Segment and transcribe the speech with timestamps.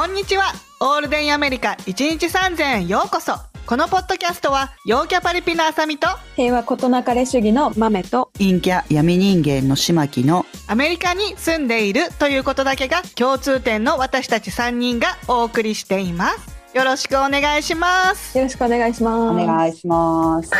[0.00, 0.54] こんにちは。
[0.80, 3.34] オールデンアメリカ1日3000円ようこそ。
[3.66, 19.42] このポッドキャストは陽キャパリピのあさみと平和ことなかれ主義の豆と陰キャ闇人間のしまきのアメリカに住んでいるということだけが共通点の私たち3人がお送りしていますよろしくお願いしますよろしくお願いします。
[19.42, 20.52] お願いします。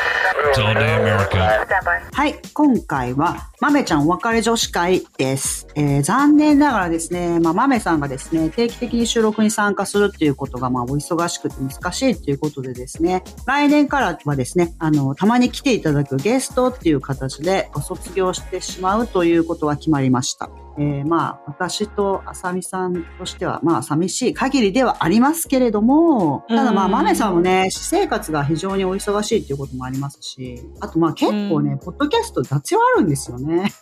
[2.12, 5.68] はい、今回は豆ちゃんお別れ女子会です。
[5.77, 20.50] えー残念ながらですね、まあ、豆さんがですね、定期的に収録に参加するっていうことが、まあ、お忙しくて難しいっていうことでですね、来年からはですね、あの、たまに来ていただくゲストっていう形でご卒業してしまうということは決まりました。
[20.80, 31.79] えーまあ、私とあさみさんとしては、まあ、寂しい限りではありますけれども、ただまあ、うん豆さんもね、私生活が非常にお忙しいっていうこともありますし、あとまあ結構ね、うん。
[31.79, 33.73] ポッドキャスト雑用あるんですよね。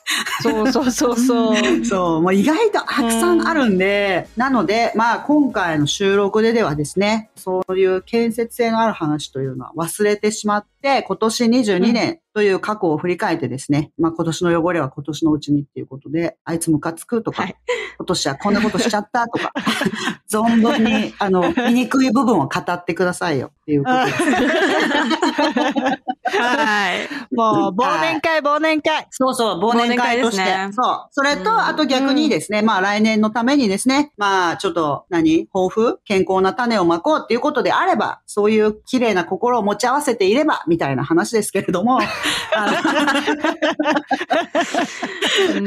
[0.43, 1.57] そうそうそうそう。
[1.87, 17.57] そう、もう意外とたくさんあるんで、なので、まあ今回の収録でではですね、そういう建設性のある話というのは忘れてしまって、今年22年という過去を振り返ってですね、まあ今年の汚れは今年のうちにっていうことで、あいつムカつくとか、はい
[17.99, 19.53] 今年はこんなことしちゃったとか、
[20.31, 24.19] 存分に、あの、醜い部分を語ってくださいよっていうことです。
[26.29, 27.09] はい。
[27.35, 30.45] もう忘年会忘年会そうそう、忘年会として。
[30.45, 31.07] ねそう。
[31.11, 41.99] それと、うんあと逆にですね、まあ来年のためにですね、まあちょっと何、抱負健康な種をまこうっていうことであれば、そういう綺麗な心を持ち合わせていれば、みたいな話ですけれども、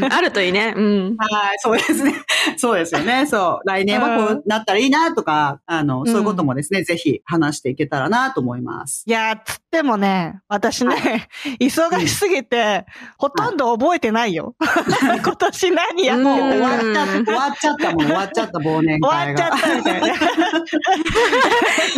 [0.09, 0.73] あるといいね。
[0.75, 1.15] うん。
[1.17, 2.13] はい、そうですね。
[2.57, 3.25] そうですよね。
[3.25, 3.67] そう。
[3.67, 9.03] 来年はこうなったらいいなとか、あの、そういうこともですね、ぜひ話していけたらなと思います。
[9.07, 12.85] いやーつってもね私ね、忙しすぎて、
[13.17, 14.55] ほとんど覚えてないよ
[15.23, 19.43] 今年何やってもう終わっちゃった、うん終わっちゃったもん、終わっちゃった忘年終会が。
[19.45, 20.07] わっちゃったみたいな。
[20.07, 20.13] じ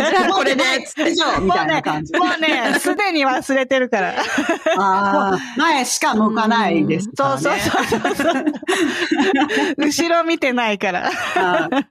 [0.02, 0.62] ゃあこれで、
[1.10, 2.12] 以上みたいな感じ。
[2.16, 4.14] もうね、すでに忘れてるから。
[4.78, 7.40] ああ、前しか向かないですからね。
[7.42, 8.44] そうそうそうそう。
[9.78, 11.00] 後ろ見てないから。
[11.00, 11.12] いや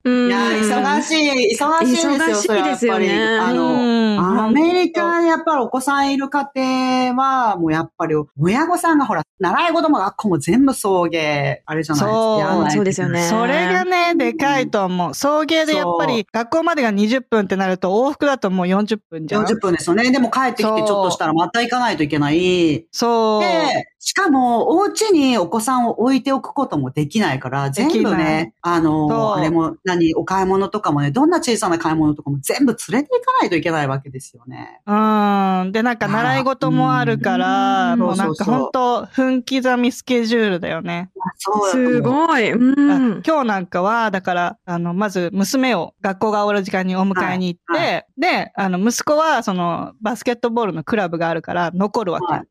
[0.06, 2.74] ー、忙しい、忙しいですよ、忙しいそれはやっぱり。
[2.74, 4.04] ですよねあの、うん
[4.44, 12.76] アメリカでやっぱりお子さんいる家庭は、もうやっぱり親御さんがほら、習い事も学校も全部送迎、あれじゃないですそうかやらないといけない。
[12.76, 15.14] そうですよねそれがね、でかいと思う。
[15.16, 19.46] 送迎でやっぱり学校までが20分ってなると往復だともう40分じゃん。
[19.46, 20.12] 40分ですよね。
[20.12, 22.86] でも帰ってきてちょっとしたらまた行かないといけない。
[22.92, 23.42] そう。
[23.42, 34.82] で、しかも、お家にお子さんを置いておくこともできないから、全部ね、あそうの、あれも、何、お買い物とかもね、どんな小さな買い物とかも全部連れて行かないといけないわけですよね。
[34.86, 35.63] うん。
[35.72, 41.10] で、なんか習い事もあるから、うんもうなんか本当分刻みスケジュールだよね。
[41.38, 42.02] そうすい。
[42.02, 42.52] ごい。
[42.52, 43.24] あうん。
[43.26, 52.26] 今日なんかは、だから、あの、まず娘を学校が終わる時間にお迎えに行って、はで、あの、息子は、その、バスケットボールのクラブがあるから残るわけ。
[52.26, 52.48] はい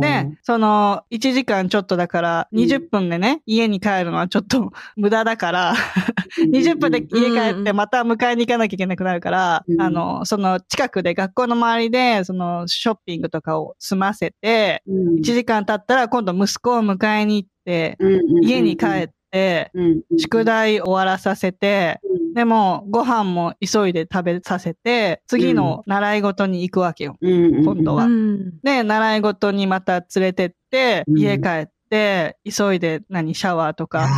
[0.00, 5.74] で、その、1時間ちょっとだから、うん20分でね、家に帰るのはちょっと無駄だから、
[6.38, 15.14] 20分で家帰ってまた迎えに行かなきゃいけなくなるから、うんあの、その近くで学校の周りで、そのショッピングとかを済ませて、うん。
[15.16, 17.98] 1時間経ったら今度息子を迎えに行って、
[18.42, 19.70] 家に帰って、
[20.18, 22.34] 宿題終わらさせて、うん。
[22.34, 27.16] でもご飯も急いで食べさせて、次の習い事に行くわけよ。
[27.20, 27.64] うん。
[27.64, 28.04] 今度は。
[28.04, 28.58] うん。
[28.62, 31.18] で、習い事にまた連れてって、うん。
[31.18, 34.08] 家帰って、急いで何、シャワーとか。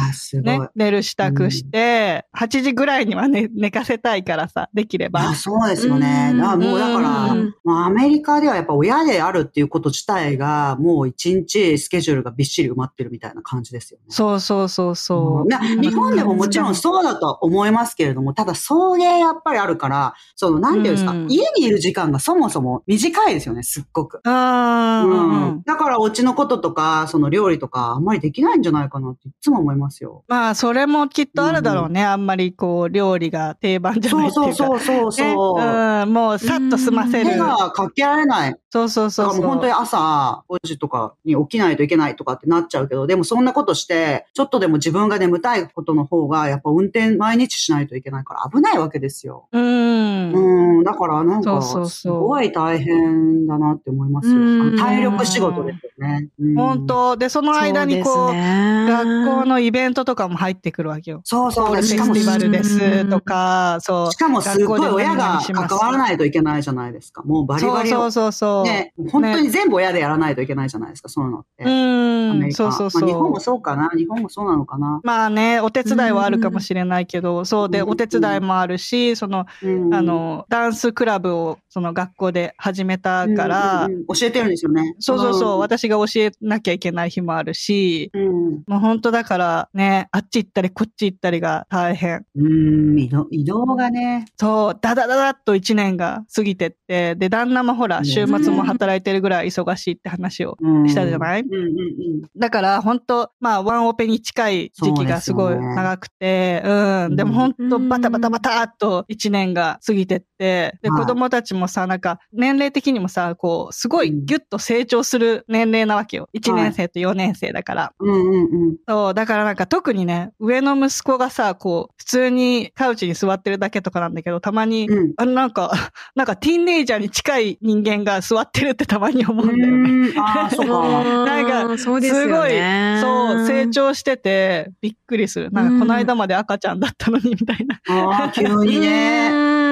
[0.42, 5.34] ね、寝る支度して、8時ぐらいには寝寝かせたいからさ、できればあ。
[5.34, 6.30] そうですよね。
[6.32, 14.06] うんだからもうだから、うんまあ、アメリカではやっぱ親であるっていうこと自体が、もう一日スケジュールがびっしり埋まってるみたいな感じですよね。
[14.08, 15.48] そうそうそうそう。
[15.48, 24.20] な日本でももちろんそうだとは思いますけれども、ただ送迎やっぱりあるから、その、なんていうんですか、うん家にいる時間がそもそも短いですよね、すっごく。
[24.24, 30.24] うんうんだから、お家のこととか、その料理とか、あんまりできないんじゃないかなっていつも思いますよ。
[30.28, 32.04] まあ、それもきっとあるだろうね。
[32.04, 34.54] あんまりこう、料理が定番じゃないっていうか。
[34.54, 35.62] そうそうそうそうう。
[35.62, 37.36] うん、もうさっと済ませる手。
[37.36, 38.56] がかけられない。
[38.70, 39.46] そうそうだそうそう。
[39.46, 49.48] 本当に朝5時とかに起きないといけないとかってなっちゃうけど、でもそんなことして、ちょっとでも自分が眠たいことの方が、やっぱ運転毎日しないといけないから危ないわけですよ。
[49.52, 50.76] うーん。
[50.78, 54.76] うん、だからなんか、そうそうそうすごい大変だなって思いますよ。
[54.78, 56.28] 体力仕事ですよね。
[56.38, 61.20] うん本当で、その間にこう、学校のイベントとかも入ってくるわけよ。
[61.24, 61.66] そうそう。
[61.66, 64.12] フェしかもスティバルですとか、そう。
[64.12, 67.22] しかもすごい親が関わらないといけないじゃないですか。
[67.22, 68.64] もうバリバリそうそうそうそう。
[68.64, 71.64] ね、本当に全部親でやらないといけないじゃないですか、そういうのって。
[71.64, 73.56] うアんそうそうまあ日本もそう。
[73.56, 84.94] そうかな日本もそうなのかなまあね、お手伝いはあるかもしれないけど、そうで、うんお手伝いもあるし、その、うんあの、ダンスクラブを、その学校で始めたからうん、うんうん教えてるんですよね。
[84.98, 88.50] そうそうそう、ん私が教えなきゃいけない日もあるし、うん。
[88.66, 92.24] もう本当だからね、あっち行ったりこっち行ったりが大変。
[92.34, 92.48] う
[92.94, 94.24] ん、移動移動がね。
[94.38, 101.42] そう、ダダダダっと一年が過ぎてって、で、旦那もほら、うん週末も働いてるぐらい忙しいって話をうんしたじゃない？
[101.42, 102.22] うんうんうん。
[102.36, 107.16] だから本当まあワンオペに近い時期がすごい長くて、うん。
[107.16, 116.28] でも本当バタバタバタっと一年が過ぎてって、で、はい子供たちもさ、なんか年齢的にもさ、こう、すごいギュッと成長する年齢なわけよ。
[116.34, 117.92] 1年生と4年生だから。
[117.98, 118.76] うんうんうん。
[118.88, 125.70] そう、だからなんか特にね、上の息子がさ、こう、普通にカウチに座ってるだけとかなんだけど、たまに、うんあのなんか、
[126.16, 130.08] なんかティーンネイジャーに近い人間が座ってるってたまに思うんだよね。
[130.08, 131.04] うんああ、そうか。
[131.26, 132.98] なんかそうですよね。
[133.00, 135.50] そう、成長してて、びっくりする。
[135.50, 137.80] なんか、この間まで赤ちゃんだったのに、みたいな。
[137.88, 139.65] ああ、急にね。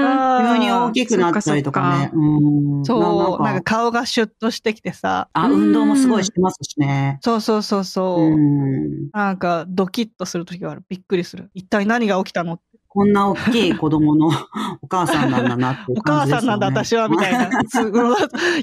[0.53, 2.11] 急に大きくなったりとかね。
[2.13, 2.85] うん。
[2.85, 5.29] そう、なんかか顔がシュッとしてきてさ。
[5.33, 7.19] あ、運動もすごいしてますしね。
[7.23, 8.21] そうそうそうそう。
[8.21, 9.11] うん。
[9.13, 10.83] なんか、ドキッとするときがある。
[10.89, 11.51] びっくりする。
[11.55, 12.61] 一体何が起きたの
[12.95, 14.29] こんな大きい子供の
[14.81, 16.03] お母さんなんだなっていうお。
[16.03, 17.39] 母さんなんだ、私は、みたいな。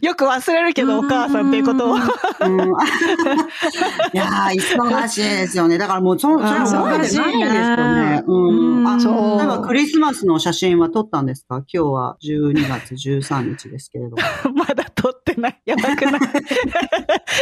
[0.01, 1.95] よく忘れるけど、お母さんっていうことを。
[1.95, 1.99] うん。
[4.13, 5.77] いやー、忙しいですよね。
[5.77, 8.23] だからもう、そ、それは覚えてないですよね。
[8.25, 8.87] うん。
[8.87, 11.57] あ、そう例えばクリスマスの写真は撮ったんですか？
[11.57, 14.15] 今日は12月13日ですけれど。
[14.55, 15.59] まだ撮ってない。
[15.65, 16.21] やばくない？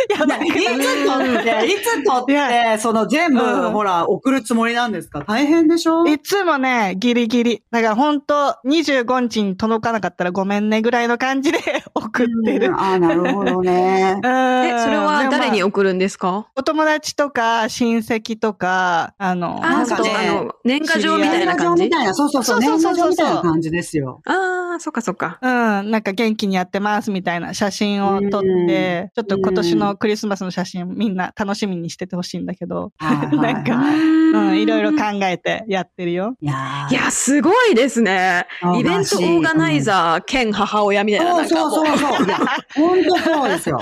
[0.10, 0.50] やばくい？
[0.50, 0.80] ない。
[0.80, 5.22] つ撮って、いつ撮って、その全部、うんほら、送るつもりなんですか？
[5.28, 6.08] 大変でしょ？
[6.08, 7.64] いつもね、ギリギリ。
[7.72, 11.60] だから本当25日に届かなかったらごめんねぐらいの感じで
[11.94, 12.68] 送ってる。
[12.68, 12.76] うん。
[12.76, 14.20] ああ、なるほどね。
[14.24, 14.28] え、
[14.76, 16.48] え、それは誰に送るんですか？
[16.56, 21.84] お友達とか親戚とか、あの、あ、そうねあの、年賀状みたいな感じ？
[21.84, 24.22] 年賀状みたいな、そうそうそう、年賀状みたいな感じですよ。
[24.26, 25.40] ああ、そっかそっか。
[25.42, 33.38] うん、なんか元気にやってますみたいな写真を撮って、ちょっと今年のクリスマスの写真みんな楽しみにしててほしいんだけど、はいはい。
[33.54, 34.00] なんかはい
[34.30, 36.36] うん、いろいろ考えてやってるよ。
[36.40, 36.58] いやー
[36.90, 38.48] いや、すごいですね。
[38.80, 41.48] イベントオーガナイザー兼母親みたいな。
[41.48, 42.28] そうそうなんかもそうそう。
[42.28, 42.38] いや、
[42.76, 43.80] 本当そうですよ。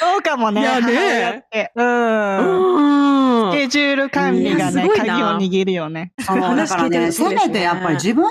[0.00, 0.60] そうかもね。
[0.60, 1.44] いやね。
[1.74, 3.46] うん。
[3.46, 3.52] うん。
[3.52, 6.12] スケジュール管理がね、鍵を握るよね。
[6.20, 8.30] そう、だ話聞いてるからね、せめてやっぱり自分で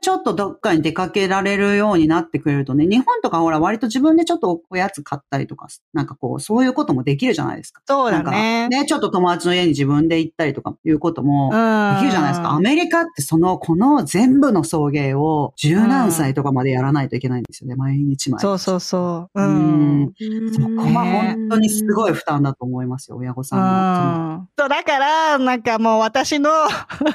[0.00, 7.82] ちょっとどっかに出かけられるようになってくれるとね、日本とかほら割と自分でちょっとおやつ買ったりとか、なんかこう、そういうこともできるじゃないですか。
[7.86, 8.68] そうだなんかね。
[8.68, 11.94] ね、ちょっと友達の家に自分で行ったりとかいうこともうん。
[11.94, 12.50] できるじゃないですか。
[12.50, 17.76] アメリカってその、この全部の送迎を十何歳とかまでやらないといけないんですよね。
[17.76, 18.42] 毎日毎日。
[18.42, 19.40] そうそうそう。
[19.40, 20.12] ううんん。
[20.52, 24.34] そこは本当にすごい負担だと思いますよ、親御さんの。
[24.34, 24.48] うん。
[24.58, 26.50] そう、だから、なんかもう私の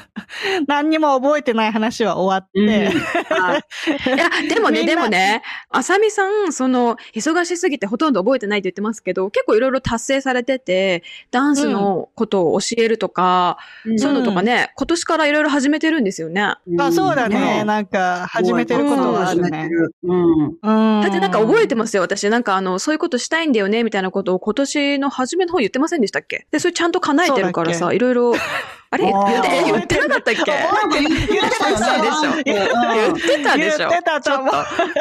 [0.66, 2.88] 何にも覚えてない話は終わうんって、
[3.34, 3.64] はい
[4.14, 13.58] いや、でもね、でもね、あさみさん、その、忙しすぎてほとんど覚えてないって言ってますけど、結構いろいろ達成されてて、ダンスのことを教えるとか、
[13.96, 16.42] そういうのとかね、今年からいろいろ始めてるんですよね。
[16.42, 16.58] あ
[16.92, 17.62] そうだね。
[17.62, 19.68] んなんか、始めてることはあるね。
[20.02, 20.44] うん。
[20.44, 21.00] うん。
[21.02, 22.28] だってなんか覚えてますよ、私。
[22.30, 26.46] なんかあの、そういうことしたいんだよね、みたいなことを今年の初めの方言ってませんでしたっけ？
[26.50, 28.34] で、それちゃんと叶えてるからさ、いろいろ、
[28.90, 29.04] あれ？
[29.04, 30.44] 言って、言ってなかったっけ？
[31.32, 31.70] 言ってた
[32.02, 34.30] でしょ言ってたでしょ言ってたと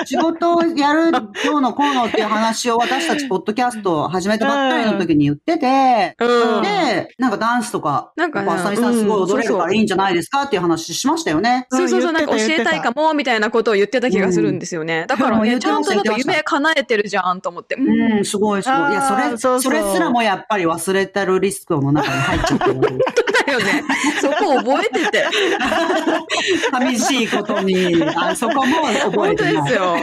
[0.06, 6.62] 仕事をやる、今日のこうのっていう話を私たちポッドキャストを始めたばっかりの時に言ってて、うん。
[6.64, 11.68] で、なんかダンスとか、なんかねあさみさんすごい踊れるからいいんじゃないですかっていう話しましたよね。
[11.70, 15.06] そうそうそう、うんなんか教えたたいかも、みたいなことを言ってた気がするんですよね。
[15.08, 17.76] だからね、ちゃんとなんか夢叶えてるじゃんと思って。
[17.76, 18.92] うんうん、すごいすごい。
[18.92, 23.16] いや、それ、それすらもやっぱり忘れてるリスクの中に入っちゃってるわけです。
[23.16, 23.84] だ よね。
[24.22, 25.26] そこ覚えてて。
[26.72, 29.64] 寂しいことに、あそこも覚え本当てない。
[29.64, 29.98] ですよ。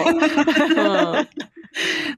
[0.77, 1.51] うん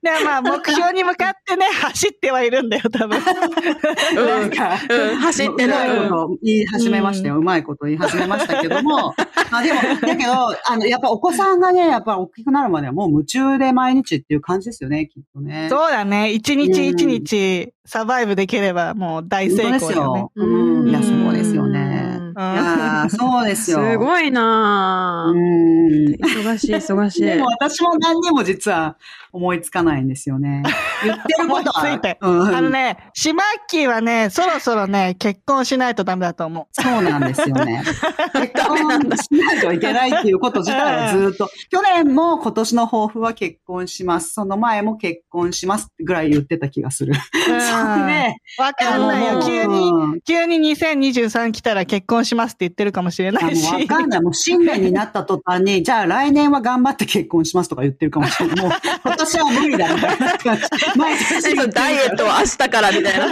[0.02, 3.10] でまあ、 目標に向かってね、走ってはいるんだよ、多分。
[3.10, 5.16] なんか、うん。
[5.16, 7.38] 走ってるうまいこと言い始めましたよ。
[7.38, 9.14] うまいこと言い始めましたけども。
[9.50, 10.32] まあでも、だけど、
[10.66, 11.62] あの、やっぱお子さん。
[11.62, 15.68] がね、やっぱ大きくなるまではもう夢中で毎日っていう感じですよね、きっとね。
[15.70, 16.32] そうだね。
[16.32, 20.32] 一日一日、サバイブできればもう大成本当ですよ。。
[20.34, 20.88] うん。
[20.90, 22.21] いや、そうですよね。
[22.36, 23.78] うんいやー そうですよ。
[23.78, 25.38] すごいなうぁ。
[25.38, 26.14] ん。
[26.14, 27.22] 忙しい、忙しい。
[27.22, 28.96] でも私も何にも実は
[29.32, 30.62] 思いつかないんですよね。
[31.04, 31.82] 言ってることは。
[31.82, 36.66] ついてうん、あのね、シマッキーはね、そろそろね、結婚しないとダメだと思う。
[36.82, 37.82] そうなんですよね。
[38.34, 44.32] 結婚しないといけないっていうこと自体はずっと、去年も今年の抱負は結婚します。
[44.34, 47.14] その前も結婚しますぐらい言ってた気がする。
[47.14, 49.42] うんそれで、わかんないよ。
[49.42, 53.66] 急に、うん急に2023来たら結婚しますって言ってるかもしれあないし。
[53.72, 54.20] わかんない。
[54.22, 58.66] もう新年になった途端に、 じゃあ来年は頑張って結婚しますとか言ってるかもしれない。
[58.66, 58.72] もう
[59.04, 60.62] 今年は無理だみたいな感じ。
[60.98, 63.26] 毎年ダイエットは明日からみたいな。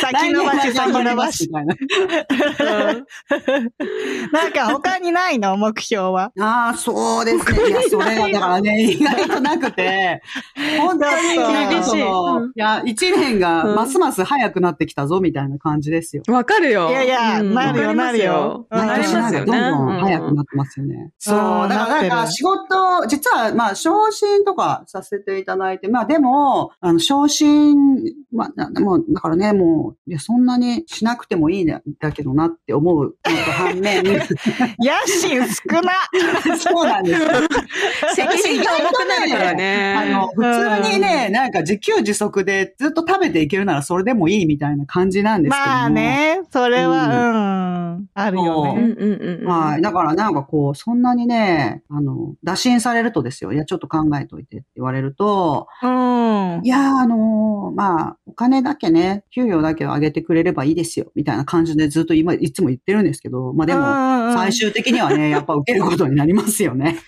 [0.00, 1.46] 先延ばし、先延ばし。
[1.48, 1.74] みたいな。
[4.32, 5.56] なんか他にないの？
[5.56, 6.32] 目標は。
[6.40, 7.68] ああ、そうですね。
[7.68, 10.22] いや、それが、だからね、意外となくて、
[10.78, 12.02] 本当に厳しいい
[12.56, 16.22] や、一年がますます早くなってきたぞ、みたいな感じですよ。
[16.28, 16.88] わかるよ。
[16.90, 19.46] いやいやうんなるよわかりますなるようんなりますよね。
[19.46, 21.12] どんどん早くうんなってますよね。
[21.18, 21.62] そう。
[21.62, 27.76] うんだから、なんか仕事、実は、まあ、昇進とかさせていただいて、まあ、でも、あの、昇進、
[28.32, 34.20] まあ、なもう、だからね、もう、いや、そんなにしなくてもいいんだけどなって思う反面、野
[35.06, 35.92] 心少な。
[36.56, 37.28] そうなんですよ。
[38.14, 39.94] 責任が重くなるからね。
[39.96, 40.42] あの、普
[40.82, 45.72] 通にね、なんか自給自足でずっと食べていけるならそれでもいいみたいな感じなんですけども。
[45.72, 45.90] まあ。
[45.90, 48.94] ね、それは、うん、あるようんね。
[48.98, 49.46] うんうんうん。
[49.46, 49.82] はい。
[49.82, 53.52] だからなんかこう、そんなにね、あの、打診されるとですよ。
[53.52, 56.60] いや、ちょっと考えといてって言われると、うん。
[56.64, 66.98] いや、あのまあ、お金だけね、給料だけを上げてくれればいいですよ、みたいな感じでずっと今、いつも言ってるんですけど、まあでも、も最終的にはね、 やっぱ受けることになりますよね。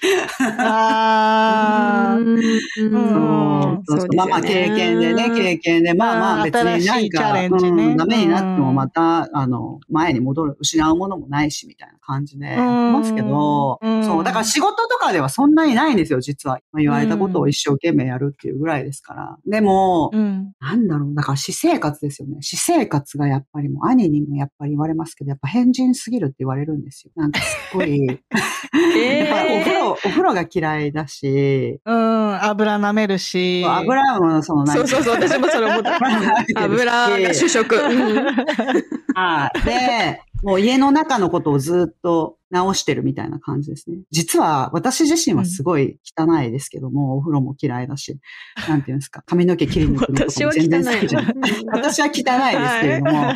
[0.40, 16.60] あーうんうんうんそうそうまあまあ経験でね、経験で、まあまあ別に新しいチャなんか、レンジねうんダメになってもうんまた、あの、前に戻る、失うものもないし、みたいな感じでますけど、うんそう、だから仕事とかではそんなにないんですよ、実は。
[16.72, 19.38] まあ言われたことを一生懸命やるっていうぐらいですから。
[19.46, 20.52] でも、うん。
[20.60, 22.38] なんだろう、だから私生活ですよね。
[22.42, 27.12] 私生活がやっぱりもう兄にもやっぱり言われますけど、やっぱ変人すぎるって言われるんですよ。
[27.16, 28.18] なんかすっごい、 やっ
[29.28, 33.64] ぱりお風呂、お風呂が嫌いだし、うん、油舐めるし。
[33.66, 35.98] 油もそのなんかそうそうそう、私もそれ思った。
[36.64, 37.76] 油が主食。
[39.18, 39.64] うんはい。
[39.64, 43.98] で、もう家の中のことをずっと直してるみたいな感じですね。
[44.10, 48.16] 実は私自身はすごい汚いですけども、お風呂も嫌いだし、
[48.68, 51.34] なんていうんですか、髪の毛切りに行くのとかも全然好きじゃない。
[51.72, 53.34] 私は汚いですけれども、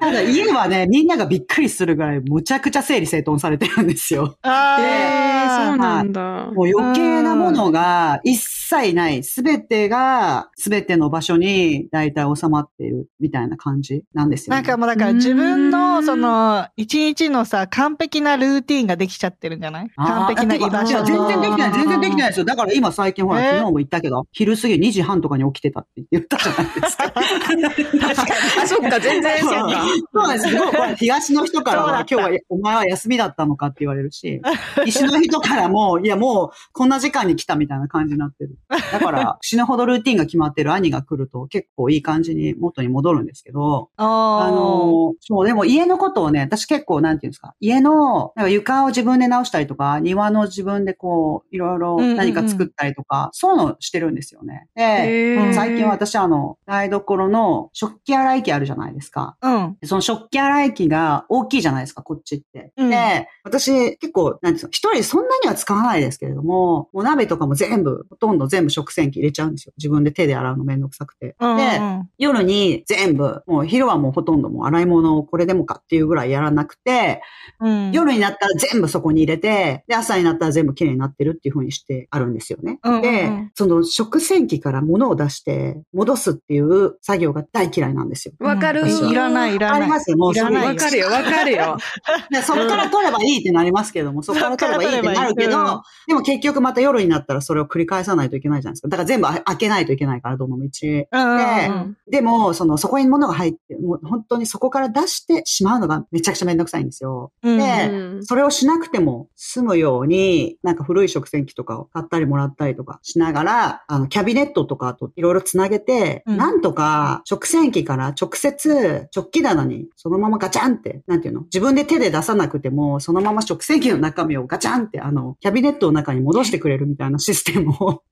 [0.00, 4.36] ただ家はね、みんながびっくりするぐらいむちゃくちゃ整理整頓されてるんですよ。
[4.42, 6.50] あーえー、そうなんだ。
[6.52, 8.59] もう余計なものが一切
[8.94, 9.22] ない。
[9.24, 14.56] すべてが、すべての場所に大体収まっているみたいな感じなんですよ、ね。
[14.56, 19.90] なんかもうだから自分のその一日のさ完璧なルーティンができちゃってるんじゃない？
[19.96, 22.44] 完璧な居場所全然できない、全然できないですよ。
[22.44, 27.12] だから今最近ほら、え昨日も言ったけど、昼過ぎ2時半とかに起きてたって言ったじゃないですか。
[28.62, 29.84] あ、 そっか、全然そうか。
[30.12, 30.56] そうなんです。
[30.56, 34.40] これ東の人からは、今日はお前は休みだったのかって言われるし、
[34.84, 38.56] 西の人からも、いやもう、こんな時間に来たみたいな感じになってる。
[38.68, 54.68] だから、 死ぬほどルーティンが決まってる兄が来ると、結構いい感じに元に戻るんですけど、ああの、そう、でも家のことをね、私結構、なんていうんですか、家の、なんか床を自分で直したりとか、庭の自分でこう、いろいろ何か作ったりとか、そういうのしてるんですよね。
[54.74, 59.36] で、最近私あの、台所の食器洗い機あるじゃないですか。
[59.42, 59.76] うん。
[59.84, 62.72] その食器洗い機が大きいじゃないですか、こっちって。
[62.76, 69.72] うんで、私結構、なんていうの、一人そんなには使わないですけれども、もう鍋とかも全部、ほとんど全部食洗機入れちゃうんですよ。
[69.78, 71.36] 自分で手で洗うのめんどくさくて。
[71.40, 71.56] うん。
[71.56, 71.80] で、
[72.18, 77.22] 夜に全部、もう昼はもうほとんどもう洗い物をこれでもかっていうぐらいやらなくて、
[77.60, 82.78] うん、夜になったら全部そこに入れて、で、朝になったら全部きれいになってるっていう風にしてあるんですよね。
[82.82, 88.34] うんうんうんで、その食洗機から物を出して戻すっていう作業が大嫌いなんですよ。
[88.40, 88.82] わかる。
[88.82, 90.34] うんいらないいらないありますよ、もうわ
[90.74, 91.76] かるよ、わかるよ。
[92.30, 98.88] でそこから取ればいいってなりますけども、そこから取ればいいってなるけど、でも結局また夜になったらそれを繰り返さないといけないじゃないですか。
[98.88, 100.62] だから全部あ開けないといけないから、どの道。
[100.62, 107.30] うんでうんでも、その、そこに物が入って、もう本当にそこから出してしまうのがめちゃくちゃめんどくさいんですよ。
[107.42, 121.42] うんでうんそれをしなくても済むように、なんか古い食洗機とかを買ったりもらったりとかしながら、あの、キャビネットとかといろいろつなげて、うんなんとか食洗機から直接食器棚にそのままガチャンって、なんていうの？
[121.42, 128.02] 自分で手で出さなくても、そのまま食洗機の中身をガチャンって、あの、キャビネットの中に戻してくれるみたいなシステムを、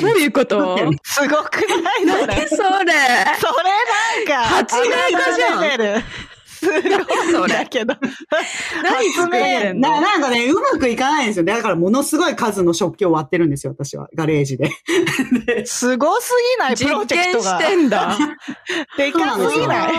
[0.00, 0.76] どういうこと？
[1.04, 2.26] すごくないそれ。
[2.26, 2.58] 何それ？
[2.58, 6.02] それなんか、発明家じゃん
[6.68, 7.94] すごいんだけど。
[8.82, 11.44] 何作ってん のななんかね、うまくいかないんですよ。
[11.44, 14.08] だからものすごい数の食器を割ってるんですよ、私は。
[14.14, 14.70] ガレージで。
[15.66, 17.58] すごすぎないプロ実ジェクトが。
[17.58, 18.18] 験してんだ。
[18.96, 19.94] でかすぎない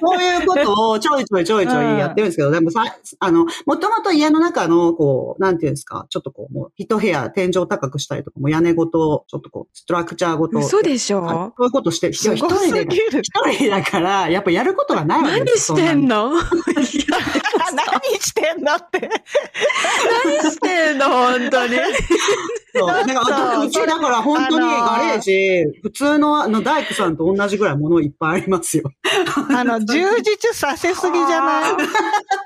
[0.00, 2.84] そうそういうことをちょいちょいちょいちょいやってるんですけど、でもさ、
[3.18, 10.58] あの、もともと家の中の、こう、なんていうんですか、ちょっとこう、もう、一部屋天井高くしたりとか、もう屋根ごと、ちょっとこう、ストラクチャーごと。
[10.58, 12.86] 嘘でしはいょそういうことして、一人で。
[12.90, 16.09] 一人だから、やっぱやることがないわけ何ですよしてんの？
[16.10, 16.42] No.
[16.90, 17.34] yeah.
[17.72, 17.86] 何
[18.20, 19.08] してんだって。
[20.40, 21.76] 何してんの本当に。
[22.74, 22.86] そう。
[22.88, 28.90] だから、そううちだから本当にあのーガレージ、普通のあの大工さんと同じぐらい物いっぱいありますよ。
[29.54, 31.70] あの、 充実させすぎじゃない？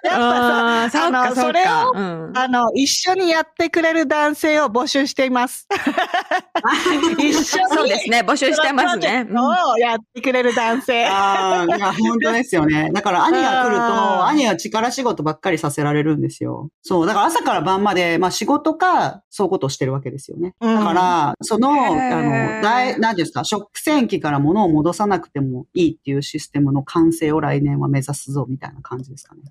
[0.04, 5.66] やっぱさ、あの、それを、かうんあの、一緒にやってくれる男性を募集しています。
[7.18, 7.68] 一緒に。
[7.76, 9.26] そうですね、募集してますね。
[9.32, 11.06] をやってくれる男性。
[11.06, 12.90] ああ、本当ですよね。
[12.92, 16.70] だから兄が来ると、兄は力仕事ばっかりさせられるんですよ。
[16.82, 17.06] そう。
[17.06, 20.54] だから朝から晩まで、まあ仕事か、そういうことをしてるわけですよね。
[20.60, 29.42] うんだから、その、あの、大、何ですか、食洗機から物を戻さなくてもいいっていうシステムの完成を来年は目指すぞ、みたいな感じですかね。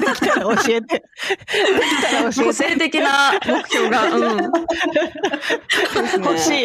[0.00, 0.86] できたら教えて。
[0.88, 2.52] できたら教個えて。
[2.52, 4.04] 性的な目標が。
[4.04, 4.38] うん。
[6.24, 6.64] 欲し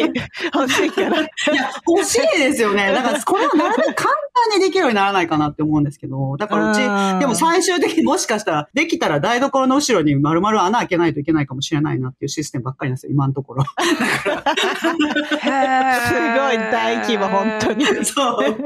[0.54, 1.20] 欲しいから。
[1.20, 1.24] い
[1.54, 2.92] や、欲しいですよね。
[2.92, 4.10] だから、これはなるべく簡
[4.50, 8.04] 単にできるようにならないかなって思うんですけど、だからうち、うんでも最終的に。
[8.04, 13.64] もしかしたら、できたら台所の後ろに丸々穴開けないといけないかもしれないなっていうシステムばっかりなんですよ、今のところ。
[13.64, 14.36] すご
[16.52, 17.84] い大規模、本当に。
[18.04, 18.56] そう。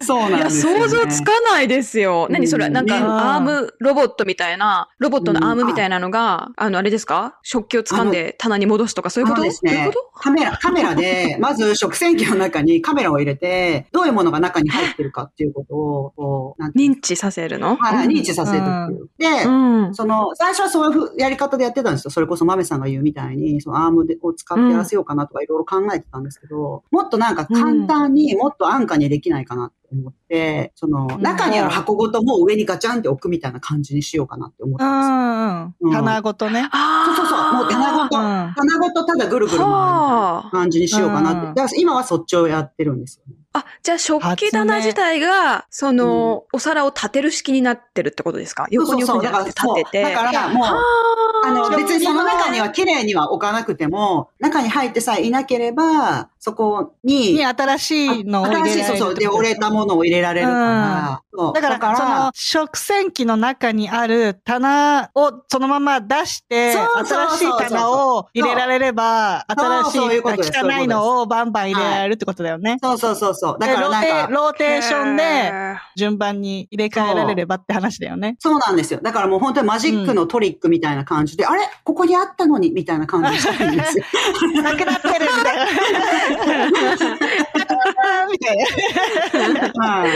[0.00, 0.80] そうなんですよ、ね。
[0.80, 2.26] 想像つかないですよ。
[2.30, 6.70] 何それうんなんか、ねアームロボットみたいな、ロボットのアームみたいなのが、あ。
[6.70, 7.38] の、あれですか？
[7.42, 9.42] 食器を掴んで棚に戻すとか、そういうこと？
[9.42, 9.72] ですね。
[9.72, 10.20] どういうこと？
[10.20, 17.76] カメラ、カメラで、 まず食洗機の中にカメラを入れて、どういうものが中に入ってるかっていうことを、こう、認知させるの？
[17.76, 18.06] はい。
[18.06, 19.08] 認知させるっていう。
[19.18, 19.50] で、う
[19.90, 19.94] ん。
[19.94, 22.10] その、最初はそういうやり方でやってたんですよ。
[22.10, 35.84] それこそ豆さんが言うみたいに、そのアームでを使ってやらせようかなとかいろいろ考えてたんですけど、もっとなんか簡単にもっと安価にできないかなって思って、その、ん中にある箱ごともう上にガチャンって置くみたいな感じにしようかなって思ってうます。
[35.84, 35.92] んうん。
[35.92, 36.68] 棚ごとね。
[36.72, 40.50] あそうそうそうもう棚ごとうん棚ごとただぐるぐる回るみたいなはあ。
[40.50, 41.38] 感じにしようかなって。
[41.48, 43.39] うんだから今はそっちをやってるんですよね。
[43.52, 48.66] あ、じゃあ食器棚自体が、その、お皿を立てる式になってるってことですか？
[48.70, 49.32] 横にそうそうそう。
[49.32, 50.14] 横にじゃなくて立てて。
[50.14, 50.66] だから、もう、
[51.46, 59.14] あの、別にその中には綺麗には置かなくても、中に入ってさえいなければ、そこに、に新しいのを入れられる新しい、そうそう。
[59.16, 61.22] で、折れたものを入れられるから。
[61.32, 72.78] そうだから、その、食洗機の中にある棚をそのまま出して、そうそうそう新しい棚を入れられれば、そう新しそうい汚いのをバンバン入れられるってことだよね。
[72.82, 73.58] そうそうそうそう。
[73.58, 75.52] だでからなんか、ローテローテーションで
[75.96, 78.36] 順番に入れ替えられればって話だよね。
[78.38, 79.00] そうなんですよ。
[79.02, 81.62] だからもう本当にマジックのトリックみたいな感じで、あれ？
[81.84, 82.70] ここにあったのに？
[82.70, 84.04] みたいな感じにしたいんですよ。
[84.62, 85.66] なくなってるみたいな。
[88.30, 88.56] みたい
[89.54, 89.84] な。
[89.84, 90.10] はい。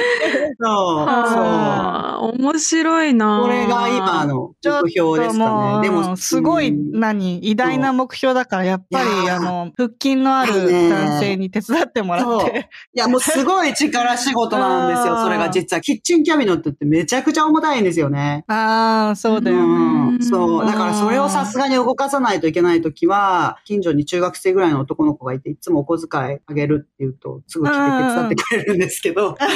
[0.60, 1.06] そう。
[1.08, 3.46] あー面白いなそう。
[3.46, 5.88] これが今の目標ですかね。
[5.88, 12.68] でも、すごい、うん何、偉大な目標だから、やっぱり、あの、腹筋のある男性に手伝ってもらっそうて。
[12.94, 15.16] いや、もうすごい力仕事なんですよ。
[15.22, 15.80] それが実は。
[15.80, 18.44] キッチンキャビネットってめちゃくちゃ重たいんですよね。
[18.48, 19.62] ああ、そうだよね。
[19.62, 20.66] うんそう。
[20.66, 27.80] だからそれをさすがに動かさないといけないときは、近所に中学生ぐらいの男の子がいて、いつもお小遣いあげるって言うと、すぐ来て手
[28.14, 29.36] 伝ってくれるんですけど、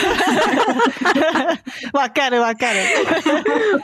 [1.92, 2.78] わかるわかる。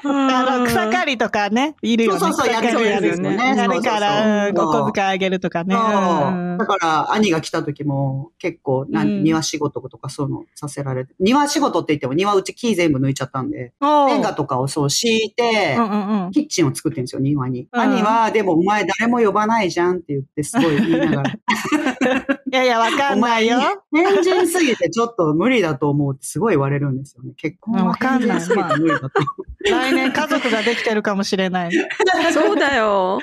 [0.04, 2.20] あの、草刈りとかね、いるよね。
[2.20, 5.74] そうそうそうやるんですよねやるから、お小遣いあげるとかね。
[5.74, 16.30] うんだから、兄が来た時も、結構、なんうん庭仕事とかそういうのさせられて、庭仕事って言っても、庭うち木全部抜いちゃったんで、レンガとかをそう敷いて、うんうんうん。
[16.30, 17.68] キッチンを作ってるんですよ、庭に。
[17.72, 21.34] うん兄は、でもお前誰も呼ばないじゃんって言って、すごい言いながら。
[22.54, 23.58] いやいや、わかんないよ。
[23.92, 27.32] 変人すぎてちょっと無理だと思うってすごい言われるんですよね。
[27.36, 29.53] 結婚はわかんない変人すぎて無理だと思う。
[29.70, 31.72] 来年家族ができてるかもしれない。
[32.32, 33.20] そうだよ。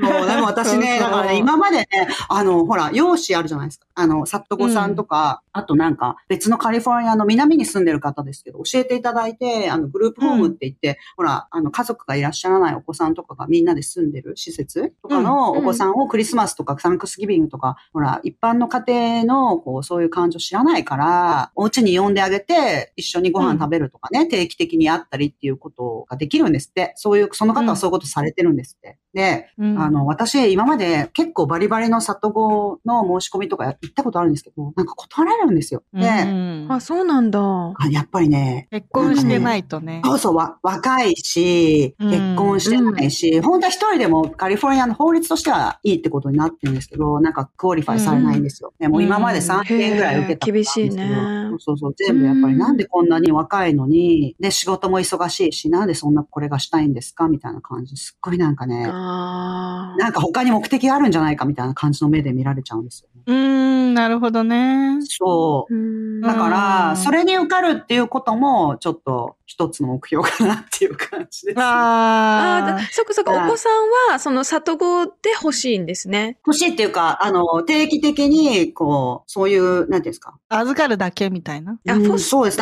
[0.00, 1.88] そう、でも私ね、だからね、今までね、
[2.28, 3.86] あの、ほら、容姿あるじゃないですか。
[3.94, 26.92] あの、サットゴさんとか、あとなんか、別のカリフォルニアの南に住んでる方ですけど、教えていただいて、あの、グループホームって言って、ほら、あの、家族がいらっしゃらないお子さんとかがみんなで住んでる施設とかのうんお子さんをクリスマスとかサンクスギビングとか、ほら、一般の家庭の、こう、そういう感情知らないから、お家に呼んであげて、一緒にご飯食べるとかね、定期的に会ったりっていうことができるんですって。
[26.96, 28.98] そういう、その方はそういうことされてるんですって。
[29.12, 35.82] で、うんあの、私、今まで結構バリバリの里子の申し込みとか行ったことあるんですけど、なんか断られるんですよ。
[35.92, 37.40] で、うんあ、そうなんだ。
[37.40, 40.02] あやっぱりね、結婚してないとね。
[40.04, 48.72] そうそう、わ若いし、うん結婚してないし、本当は一人でもカリフォルニアの法律としてはいいってことになってるんですけど、なんか qualify されないんですよ。
[48.78, 57.96] でもう今まで3件ぐらい受けたんですけど厳しいねそうそうそう、全部やっぱりなんでこんなに若いのに、で、仕事も忙しいし、なんでそんなこれがしたいんですかみたいな感じ。
[57.96, 63.22] すっごいなんかね、あなんか他に目的があるんじゃないかみたいな感じの目で見られちゃうんですよね。
[63.26, 64.98] うーん、なるほどね。
[65.02, 65.74] そう。
[65.74, 66.20] ー。
[66.22, 71.60] だから、んそれに受かるっていうことも、ちょっと一つの目標かなっていう感じです。
[71.60, 76.38] ああ、そっかそっか、はいお子さんは、その里子で欲しいんですね。
[76.46, 80.38] 欲しいっていうか、あの、定期的に、こう、そういう、なんていうんですか。
[80.48, 81.72] あ、預かるだけみたいな。
[81.72, 82.56] うんあフォスターそうです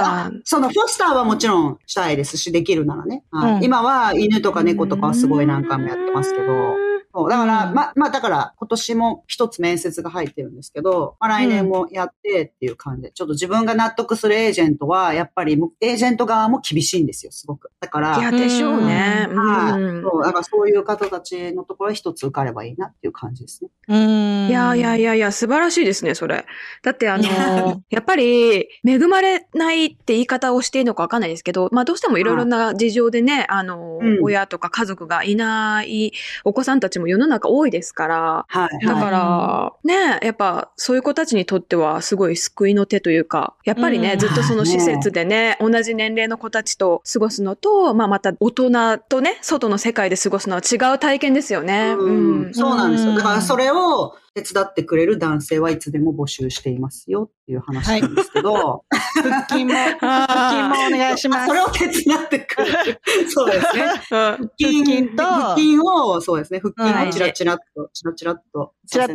[0.45, 3.23] そのフォスターはもちろんしたいですし、できるならね。
[3.31, 6.92] はいうん今は犬とか猫とかはすごい何回もやってますけど。
[7.15, 17.71] そうだから、うんま、まあ、だから、今年も一つ面接が入ってるんですけど、まあ、来年もやってっていう感じで、ちょっと自分が納得するエージェントは、やっぱり、エージェント側も厳しいんですよ、すごく。
[17.81, 19.29] だから、いや、でしょうね。
[19.31, 19.83] うはい。
[19.83, 23.71] うんそう、だからそういう方たちのところに一つ受かればいいなっていう感じですね。
[23.89, 24.49] うーん。
[24.49, 26.47] いやいやいやいや、素晴らしいですね、それ。
[26.83, 36.13] だってあのー やっぱり、恵まれないって言い方をしていいのかわかんないですけど、まあどうしてもいろいろな事情でね、あのーうん親とか家族がいない
[36.45, 38.87] お子さんたちも世の中多いですから、はい。
[38.87, 51.95] だはいから、ね、やっぱそういう子たちにとってはすごい救いの手というか、やっぱりね、うんずっとその施設でね、同じ年齢の子たちと過ごすのと、まあまた大人とね、外の世界で過ごすのは違う体験ですよね。
[51.99, 53.11] うんうんそうなんですよ。
[53.11, 58.85] うんだからそれを手伝ってくれる男性はいつでも募集していますよっていう話なんですけど、
[59.23, 61.49] 腹筋も、腹筋もお願いします。
[61.49, 63.01] それを手伝ってくれる。
[63.29, 63.83] そうですね。
[64.09, 66.61] 腹筋と腹筋を、そうですね。
[66.61, 68.73] 腹筋うんをチラチラっと、チラチラっと。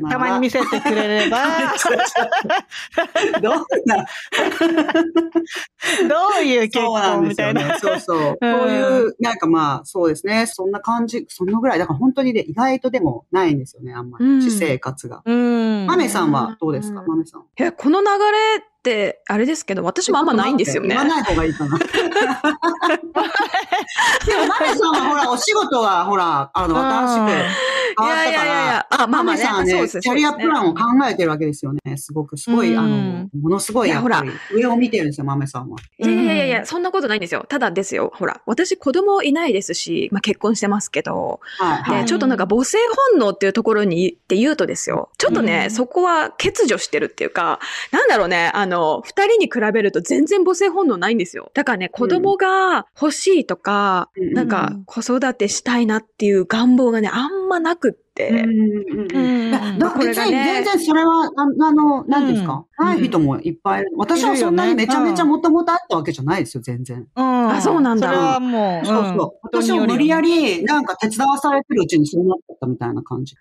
[0.10, 1.38] たまに見せてくれれば、
[3.42, 4.06] どんな、
[6.08, 7.80] どういう結婚みたいですよねな。。
[7.80, 8.18] そうそう。
[8.18, 10.46] こういう、なんかまあ、そうですね。
[10.48, 11.80] そんな感じ、そのぐらい。
[11.80, 14.26] だから本当にね、意外とでもないんですよね、あんまり。
[14.26, 15.22] うん私生活が。
[15.26, 15.86] うん。
[15.88, 17.02] マメさんはどうですか？
[17.02, 17.42] うんマメさん。
[17.42, 18.64] いや、この流れ
[19.28, 20.98] あれですけど、私もあんまないんですよね言。
[20.98, 21.78] わない方がいいかな。
[21.78, 21.92] でも、
[24.48, 28.32] マメさんはほら、お仕事が、ほら、あの、新しく変わったから。
[28.32, 31.98] いやいやいやあまあまあねさんはね、そうですキャリアプランを考えてるわけですよね。
[31.98, 35.78] すごく、すごい、うんあの、ものすごい、いややっぱり、上を見てるんですよ、マメさんは。
[36.00, 37.46] いやいやいやそんなことないんですよ。
[37.48, 42.06] ただですよ、ほら、私子供いないですし、まあ結婚してますけど、はい、はで、い。
[42.06, 42.78] ちょっとなんか母性
[43.12, 47.60] 本能っていうところにって言うとですよ、ちょっとね、うんそこは欠如してるっていうか、
[47.92, 51.52] なんだろうね、あの、二人に比べると全然母性本能ないんですよ。
[51.54, 58.32] だからね、子供が欲しいとか、うんなんか子育てしたいなっていう願望がね、あんまなくって、
[59.52, 63.92] だだこれがね別に全然それは、ああの、何ですか、うんない人もいっぱいいる。
[63.98, 67.08] 私はそんなにめちゃめちゃもともとあったわけじゃないですよ、全然。
[67.16, 67.50] うん。
[67.50, 69.14] あそうなんだそれはもう、そうそう。
[69.16, 70.22] ん私は無理や。
[70.22, 73.34] り、なんか手伝わされてるうちにそうなったみたいな感じ。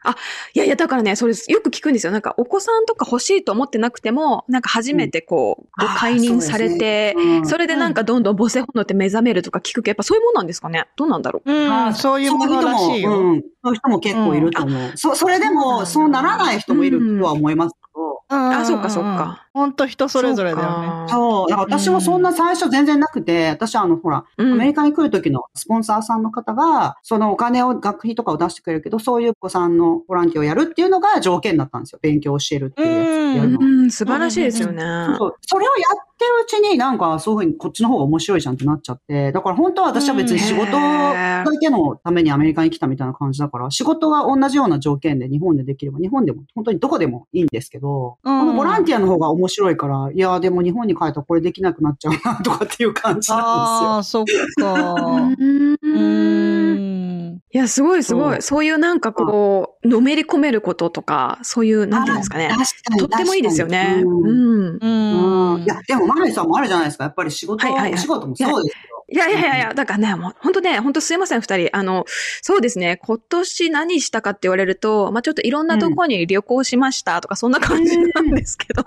[0.54, 2.12] いやいや、だからね、それよく聞くんですよ。
[2.12, 10.86] なんか、お子さんとか欲しいと思ってなくても、なんか初めてこう、うんご解任されて、うんそれでなんかどんどん母性本能って目覚めるとか聞くけど、やっぱそういうもんなんですかね？
[10.96, 11.52] どうなんだろう？
[11.52, 13.18] うん、そういうものらしいよ。
[13.18, 13.42] うん。
[13.62, 14.92] そういう人も結構いると思う。
[14.96, 18.22] そそれでも、そそううならない人もいるとは思いますけど。
[18.28, 19.46] ああそうかそうか。
[19.54, 20.86] 本当人それぞれだよね。
[20.88, 21.48] ねそう。
[21.48, 32.00] だから私もそんな最初全然なくて、私はあの、ほら、うんアメリカに来る時のスポンサーさんの方が、そのお金を、学費とかを出してくれるけど、そういう子さんのボランティアをやるっていうのが条件だったんですよ。
[32.02, 33.58] 勉強を教えるっていうやつやるの。
[33.60, 34.82] うん、素晴らしいですよね。
[35.18, 39.32] そうそれをやってるうちになんかそういうふうにこっちの方が面白いじゃんってなっちゃって。
[39.32, 54.24] だから本当は私は別に仕事だけのためにアメリカに来たみたいな感じだから、仕事が同じような条件で日本でできれば、日本でも本当にどこでもいいんですけど、うんこのボランティアの方が面白いから、いや、でも日本に帰ったらこれできなくなっちゃうなとかっていう感じなんああ、そっ
[54.58, 54.72] か。
[54.72, 57.25] う んうーん。
[57.52, 58.42] いや、すごいすごそうい。
[58.42, 62.50] そういうなんかこう、のめり込めることとか、そういう、なんていうんですかね。
[62.98, 64.02] とってもいいですよね。
[64.04, 65.54] うんうん。
[65.54, 67.04] うんいや、でも、マネさんもあるじゃないですか。
[67.04, 68.95] やっぱり仕事、はいはいはいお仕事もそうですよ。
[69.08, 71.68] いやいやいやいや、だからね、もう本当ね、本当すいません、二人。
[71.72, 72.04] あの、
[72.42, 78.82] そうですね、今年何したかって言われると、まあちょっといろんなところに旅行しましたとか、そんな感じなんですけど。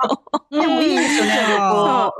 [0.51, 1.25] でもいいですよ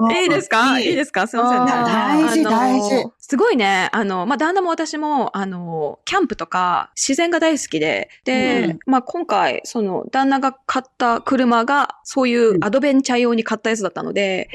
[0.08, 0.80] ね、いいですか？
[0.80, 1.28] いいですか？
[1.28, 1.66] すいません。
[1.66, 3.12] 大事大事。
[3.18, 14.50] すごいね、あの、まあ、旦那も私も、あの、キャンプとか自然が大好きで、で、うんまあ、今回、その、旦那が買った車が、そういうアドベンチャー用に買ったやつだったので、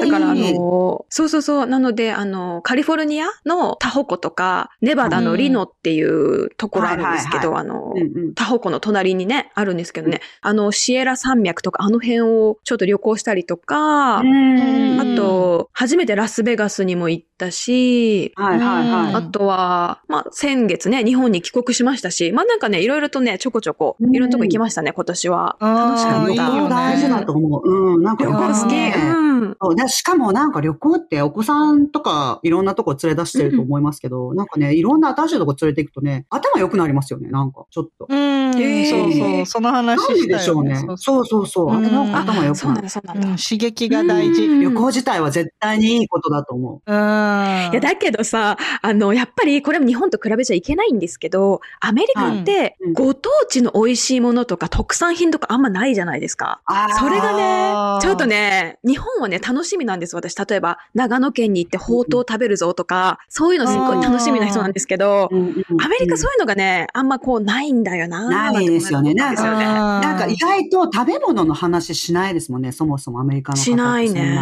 [0.00, 1.66] だから、あの、そうそうそう。
[1.66, 19.14] なので、あの、カリフォルニアのタホ湖とか、ネバダのリノっていうところあるんですけど、あの、うんうんタホ湖の隣にね、あるんですけどね、あの、シエラ山脈とか、あの辺をちょっと旅行したりとか、うんあと、初めてラスベガスにも行ったし、はいはいはい。
[19.14, 25.56] あとは、まあ、先月ね、日本に帰国しましたし、まあなんかね、いろいろとね、ちょこちょこ、いろんなとこ行きましたね、今年は。
[25.60, 26.68] 楽しかった。
[26.68, 27.94] 大事だと思う。
[27.94, 28.72] うん、なんか旅行好き。
[28.72, 29.88] ねうん。
[29.88, 38.06] しかもなんか旅行ってお子さんとかいろんなとこ連れ出してると思いますけど、なんかね、いろんな新しいとこ連れて行くとね、頭良くなりますよね、なんか、ちょっと。
[38.08, 40.76] うん、えーそうそう、その話したよででしょうね。
[40.96, 41.70] そうそうそう。
[41.70, 42.88] あれなんか頭良くなるそうなんだ、。
[42.88, 43.28] そうなんだ。
[43.28, 44.44] うん、刺激が大事。
[44.46, 44.60] ううんん。
[44.62, 56.60] 旅行自体は絶対にいいことだと思いや、だけどさ、あの、やっぱりこれも日本と比べちゃいけないんですけど、アメリカってうんご当地の美味しいものとか特産品とかあんまないじゃないですか。
[56.68, 56.72] う。
[56.72, 60.34] あーそれがあねー、ちょっとね、日本はね、楽しみなんです、私。
[60.36, 68.50] 例えば、長野県に行ってほうとう食べるぞとか、そういうのすっごい楽しみな人なんですけど、うんうんアメリカそういうのがね、あんまこうないんだよな。
[68.52, 69.14] ないですよね。
[69.14, 69.54] なんて思う。
[69.54, 69.78] んですよね。
[69.78, 70.06] あー。
[70.06, 73.70] なんか意外と食べ物の話しないですもんね、そもそもアメリカの方って。
[73.70, 74.20] しないね。
[74.20, 74.34] そん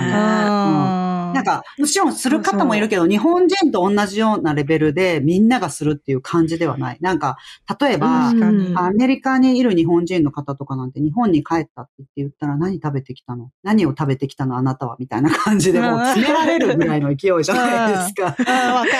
[1.38, 6.98] なんか、もちろんする方もいるけど、日本人と同じようなレベルでみんながするっていう感じではない。
[7.00, 7.36] なんか、
[7.80, 8.30] 例えば、
[8.74, 13.50] アメリカにいる日本人の方とかなんて日本に帰ったって言ったら何食べてきたの？
[13.62, 14.56] 何を食べてきたの？
[14.56, 18.34] あなたはみたいな感じでもう詰められるぐらいの勢いじゃないですか。
[18.48, 18.90] あわか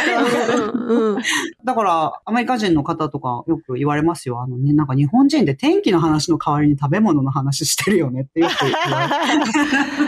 [1.17, 1.17] る。
[1.65, 4.41] だから、アメリカ人の方とかよく言われますよ。
[4.41, 9.09] あのね、なんか日本人で天気の話の代わりに食べ物の話してるよねってよく言われ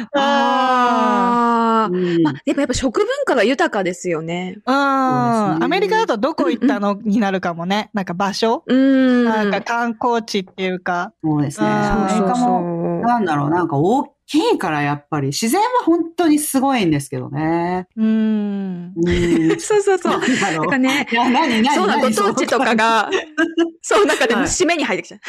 [0.15, 1.91] あー。
[1.91, 4.59] うんまあ、でもやっぱ食文化が豊かですよね。
[4.67, 4.75] うん。
[4.75, 6.95] アメリカだとどこ行ったの？
[7.03, 7.91] になるかもね。
[7.93, 8.63] なんか場所？
[8.67, 9.25] うん。
[9.25, 11.13] なんか観光地っていうか。
[11.23, 11.67] そうですね。
[11.69, 17.89] アメリカも、もなんだろう、なんか大きいからやっぱり、自然は本当にすごいんですけどね。
[17.97, 18.93] うん。
[18.95, 19.59] うん。
[19.59, 20.21] そうそうそう。
[20.21, 20.79] なんか。
[20.79, 22.77] ね、いや、何、何、そうなの、ご何当地とか。
[22.77, 23.11] が、
[23.83, 25.21] そう、なんかでもはい締めに入ってきちゃう。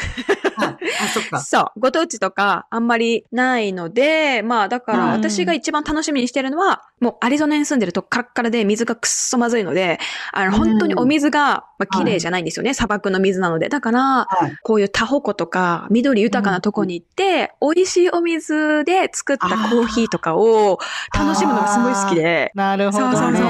[0.64, 1.40] はいあ、そっか。
[1.40, 1.80] そう。
[1.80, 9.98] ご当地とかあんまりないので、まあだからうん私が一番楽しみにしてるのは、もうアリゾナに住んでるとカラッカラで水がくっそまずいので、
[10.32, 12.74] あの、本当にお水が、まあ、綺麗じゃないんですよね。
[12.74, 13.68] 砂漠の水なので。
[13.68, 14.56] だから、はい。
[14.62, 20.78] こういうタホ湖とか緑豊かなとこに行って、美味しいお水で作ったコーヒーとかを
[21.12, 23.40] 楽しむのがすごい好きで、なるほどそうそうそ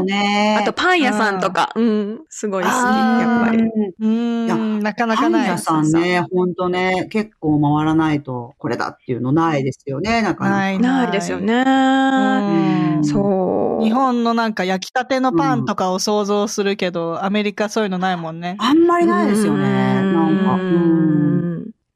[0.00, 0.56] うね。
[0.56, 0.58] ね。
[0.60, 3.62] あとパン屋さんとか、うん、すごい好き、やっぱり。
[3.62, 4.80] ういやん。
[4.80, 5.58] なかなかないパン屋。
[5.58, 10.56] さんね、ほんとね、結構回らないと、これだっていうのないですよね、なかなか。
[10.56, 11.38] ないないですよ。
[11.38, 11.54] ね。
[11.54, 13.84] うんそう。
[13.84, 18.56] 日本のなんか焼きたてのパンとかを想像するけど、アメリカそういうのないもんね。
[18.58, 19.64] あんまりないですよね。
[19.64, 20.54] うんなんか。
[20.54, 20.96] うん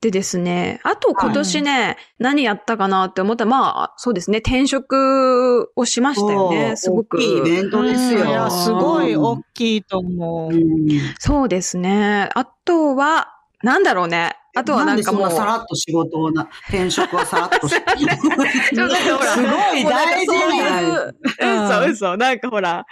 [0.01, 7.19] でですね、あと今年ね、何やったかなって思ったら、まあ、そうですね、転職をしましたよね、すごく。
[7.19, 8.23] 大きいイベントですよ。
[8.23, 10.55] うんいや、すごい大きいと思う。
[10.55, 12.31] うんそうですね。
[12.35, 13.29] あとは、
[13.63, 14.33] なんだろうね。
[14.57, 15.31] あとはなんかもう。
[15.31, 17.91] さらっと仕事をな、転職はさらっとし て。
[17.91, 22.17] すごい大事じゃないもうなんかそういう、嘘嘘。
[22.17, 22.85] なんかほら、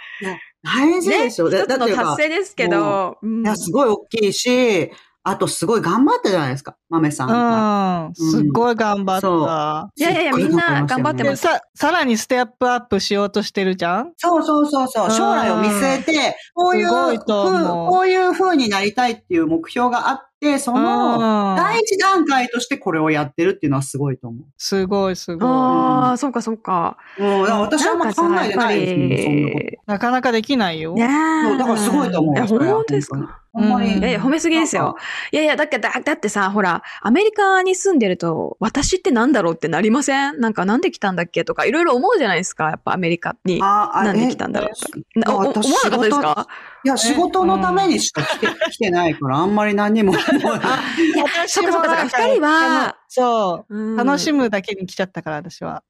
[0.63, 1.47] 大事でしょ。
[1.49, 4.91] 一つのだっていうか達成ですけど、うんいや、すごい大きいし、
[5.23, 8.07] あとすごい頑張ったじゃないですか、豆さんが。
[8.07, 8.15] うん。
[8.15, 9.91] すっごい頑張そうった。
[9.97, 14.13] いやいやいやみんな頑張ってますさ、さらにステップアップしようとしてるじゃん？
[14.15, 15.09] そうそうそうそうう。
[15.09, 25.49] ん将来を見据えて、こういうこういう風になりたいっていう目標があって、その、うん第一段階としてこれをやってるっていうのはすごいと思すごいすごい。
[25.49, 26.97] ああ、そうかそうか。
[27.17, 27.23] う。
[27.23, 30.93] うん、だから私はあんま考えてないですもん、そんなこなかなかできないよ。
[30.93, 31.07] ね
[31.43, 31.49] と。
[31.49, 32.35] そうだからすごいと思う。
[32.37, 33.41] え、それは本当ですか？
[33.55, 34.95] うんいやいや、褒めすぎですよ。
[35.31, 40.39] いやいや、だって、だだってさ、ほら、アメリカに住んでると、私ってなんだろうってなりません？
[40.39, 42.65] なんか、なんで来たんだっけとか、いろいろ思うじゃないですか。
[42.69, 43.59] やっぱアメリカに。
[43.61, 45.33] ああなんで来たんだろうとか。
[45.33, 46.47] 思わな私かったですか？
[46.85, 50.17] いや、仕事のためにしか来て,、来てないから、あんまり何にもい。
[50.17, 53.95] 私そっかそっかそっかも二人はそう。
[53.97, 54.39] 楽しむ。
[54.39, 55.83] むだけに来ちゃったから、私は。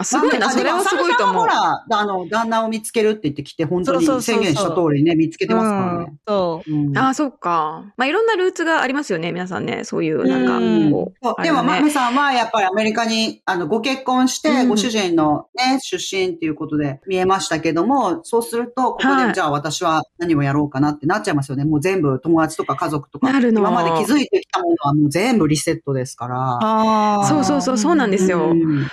[0.00, 1.42] あ、すごいな、あそれはすごいと思う。
[1.42, 6.12] ほら、あの、旦那を見つけるって言ってきて、本当に宣言した通りね、見つけてますからね。
[6.26, 6.70] そう。
[6.70, 7.84] うんああ、そっか。
[7.96, 9.84] まあ、いろんなルーツがありますよね、皆さんね。
[9.84, 11.24] そういう、なんか、うんこう。
[11.24, 21.64] そうでも、マメさんはやっぱりアメリカに、あの、ご結婚して、うんご主人のね、出身っていうことで見えましたけども、そうすると、ここで、はいじゃあ私は何をやろうかなってなっちゃいますよね。
[21.64, 26.36] もう全部友達とか家族とか、なるの今まで気づいてきたものはもう全部リセットですから。
[26.36, 27.26] ああ。
[27.26, 28.50] そうそうそう、そうなんですよ。
[28.50, 28.86] うんうん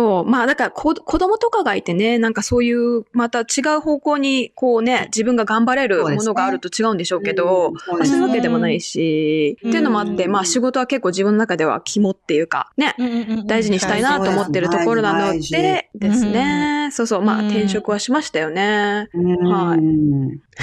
[0.00, 0.24] そう。
[0.24, 3.44] まあ、だからこ、子供とかがいてね、なんかそういう、また違
[3.76, 8.06] う方向に、こうね、自分が頑張れるものがあると違うんでしょうけど、うんそうね。
[8.06, 16.90] そういうわけでもないし、うんっていうのもあって、まあ仕事は結構自分の中では肝っていうか、ね、うんうんうん大事にしたいなと思ってるところなので、ですね。
[16.92, 17.48] そうそう、まあうん。
[17.48, 19.08] 転職はしましたよね。
[19.12, 19.36] うん。
[19.46, 19.80] はい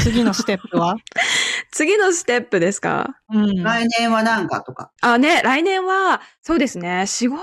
[0.04, 0.96] 次のステップは？
[1.72, 3.18] 次のステップですか？
[3.34, 3.64] うん。
[3.64, 4.92] 来年は何かとか。
[5.02, 7.40] あ、ね、来年は、そうですね、仕事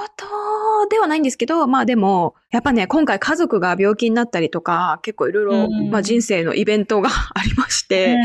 [0.91, 8.17] ではないんですけど、まあでも、やっぱね、今回家族が病気になったりとか、結構いろいろ、うんまあ人生のイベントが ありまして、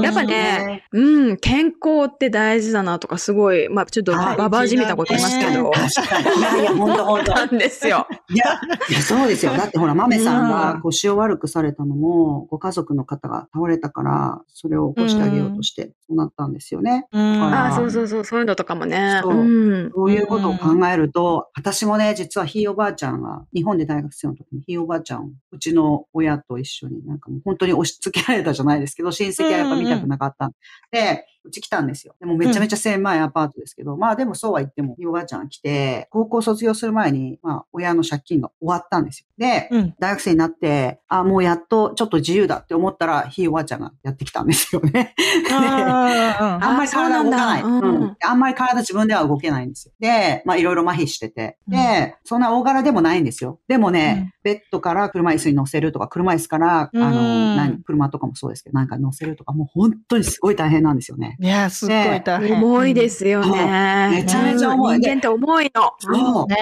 [0.00, 4.36] やっぱね、うん、健康って大事だなとか、すごい、まあちょっとはい。
[4.38, 5.50] ババアじみたこと言いますけど。
[5.50, 7.34] いやいや、 本当本当。
[7.34, 8.06] なんですよ。
[8.30, 8.58] いや、
[8.88, 9.52] いやそうですよ。
[9.52, 17.06] だってほら、豆さんうがん腰を悪くされたのも、ご家族の方が倒れたから、それを起こしてあげようとして、そうなったんですよね。
[17.12, 17.42] うん。
[17.42, 19.20] あそうそうそう、そういうのとかもね。
[19.22, 19.90] そううん。
[19.92, 30.50] そういうことを考えると、私もね、実はひいおばあちゃんが、日本で大学生の時にひいおばあちゃん、うちの親と一緒になんかもう本当に押し付けられたじゃないですけど、親戚はやっぱ見たくなかった。
[30.92, 32.14] で、うち来たんですよ。
[32.18, 39.26] でもめちゃめちゃ狭いアパートですけど、まあでもそうは言っても、おばあちゃんが来て、高校卒業する前に、まあ親の借金が終わったんですよ。
[39.38, 39.94] で、うん。
[39.98, 45.14] 大学生になって、あ、もうやっとちょっと自由だって思ったら、ひいおばあちゃんがやってきたんですよね。
[45.50, 47.62] あ あんまり体動かない。
[47.62, 49.92] んあんまり体自分では動けないんですよ。
[50.00, 51.58] で、まあいろいろ麻痺してて。
[51.68, 53.60] で、そんな大柄でもないんですよ。
[53.68, 61.36] でもね、ベッドから車椅子に乗せるとか、車椅子から、あうんの、何、車とかもそうですけど、なんか乗せるとか、もう本当にすごい大変なんですよね。
[61.40, 62.62] いや、すっごい大変。
[62.62, 64.08] 重いですよね。
[64.12, 65.92] めちゃめちゃ重いうん人間って重いの。
[65.98, 66.46] そう。
[66.46, 66.56] ね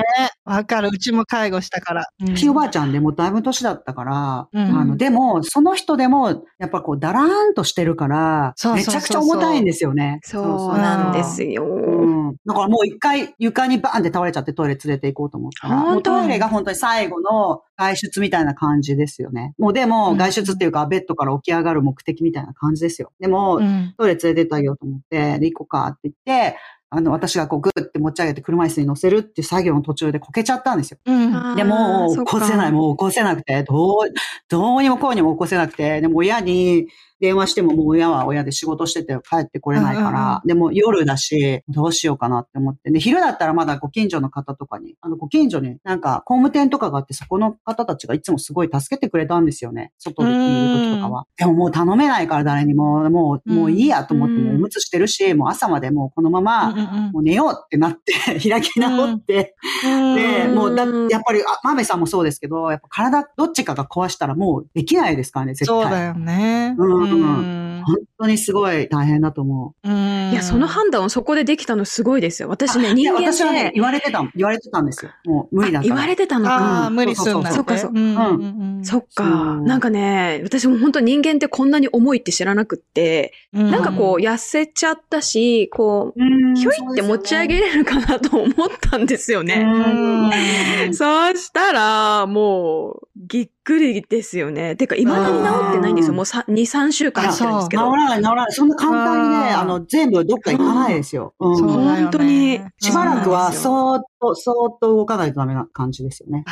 [0.46, 0.88] わかる。
[0.90, 2.06] うちも介護したから。
[2.26, 10.20] うんひいおばあちゃんでもうだいぶ年だったから、うんあの、でも、その人でも、やっぱこう、だらーんとしてるから、めちゃくちゃ重たいんですよね。
[10.22, 11.64] そうなんですよ。
[11.66, 12.36] うん。
[12.46, 19.54] だからもう一回床にバーンって倒れちゃってトイレ連れて行こうと思ったら、トイレが本当に最後の外出みたいな感じですよね。
[19.58, 23.12] もうでもうん外出っていうかベッドから起き上がる目的みたいな感じですよ。
[23.20, 23.94] でも、うん。
[23.98, 26.56] トイレ連れてってあげようと思って、で、行こうかって言って、
[26.90, 30.98] あの、私がこうグッて持ち上げて車椅子に乗せるっていう作業の途中でこけちゃったんですよ。
[31.04, 31.56] うん。
[31.56, 34.12] でも、起こせない、もう起こせなくて、どう、
[34.48, 36.86] どうにもこうにも起こせなくて、でも親に
[37.24, 42.90] 電話してももう親は親で仕事してて帰ってこれないから、でも夜だし、どうしようかなって思って。
[42.90, 49.92] で、昼だったらまだご近所の方とかに、あの、ご近所になんか工務店とかがあって、そこの方たちがいつもすごい助けてくれたんですよね。
[49.96, 51.26] 外にいる時とかは。
[51.38, 58.12] でももう頼めないから誰にも、もう、もういいやと思って、うんもうおむつしてるし、もう朝までもうこのまま、もう寝ようってなって、
[58.46, 65.82] 開き直って、で、もうだ、やっぱり、あ、マメさんもそうですけど、やっぱ体どっちかが壊したらもうできないですからね、絶対。
[65.82, 66.74] そうだよね。
[66.76, 69.88] うんうん本当にすごい大変だと思う。
[69.88, 72.48] うんいや、その判断をそこでできたのすごいですよ。
[72.48, 75.10] 私ね、人間私はねで、言われてた、言われてたんですよ。
[75.26, 75.94] もう無理だから。
[75.94, 76.90] 言われてたのあかあ、。
[76.90, 77.56] 無理すんなって。
[77.56, 78.38] そっかそっか
[78.82, 79.24] そっか。
[79.60, 89.62] なんかね、私も本当人間ってこんなに重いって知らなくって、うんなんかこう、痩せちゃったし、こう、うん、ひょいって持ち上げれるかなと思ったんですよね。
[89.66, 94.74] うんそうしたら、もう、ぎっくりですよね。
[94.74, 96.14] てか、未だに治ってないんですよ。
[96.14, 97.90] もうさ2、3週間経ってるんですけど。
[97.90, 98.52] 治らない、治らない。
[98.52, 101.34] そんな簡単にね、あの、全部どっか行かないですよ。
[101.38, 106.44] うん本当にしばらくは、そうそーっと、そーっと動かないとダメな感じですよね。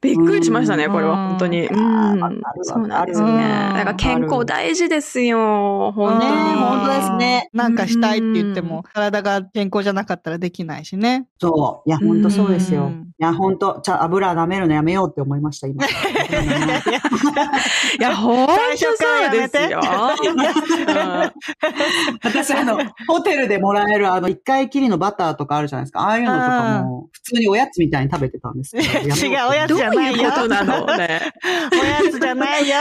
[0.00, 1.68] びっくりしましたね、うんこれは、本当に。
[1.68, 3.32] そうなんですよね。
[3.32, 3.38] うん
[3.74, 6.24] だから健康大事ですよ、本当に。
[6.24, 11.26] ね本当ですねなんかしたいって言っても、体が健康じゃなかったらできないしね。
[11.40, 11.88] そう。
[11.88, 12.84] いや、本当そうですよ。
[12.84, 15.86] うんいや、本当じゃあ油舐めるのやめようって思いました、今。
[15.86, 15.88] い
[18.00, 18.88] や、本当そ
[19.28, 19.80] うですよ。
[22.24, 26.00] 私、あの、ホテルでもらえる、あの、一回きりのバターとかあるじゃないですか。
[26.00, 28.88] ああいうのとかも、普通におやつみたいに食べてたんですけど。
[29.14, 30.22] 違う、おやつどうじゃないよ。
[30.22, 30.86] いうことなの？
[30.96, 31.20] ね。
[31.72, 32.76] おやつじゃないよ。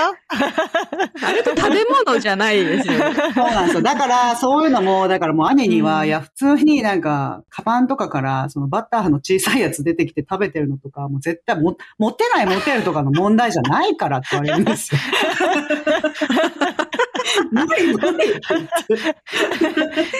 [1.24, 2.94] あれって食べ物じゃないですよ。
[3.34, 3.82] そうなんですよ。
[3.82, 15.02] だから、そういうのも、だからもう兄には、うんいや、普通になんか、カバンとかから、そのバターの小さいやつ出てきて食べてるのとか、もう絶対も、持てない持てるとかの問題じゃないからって言われるんですよ。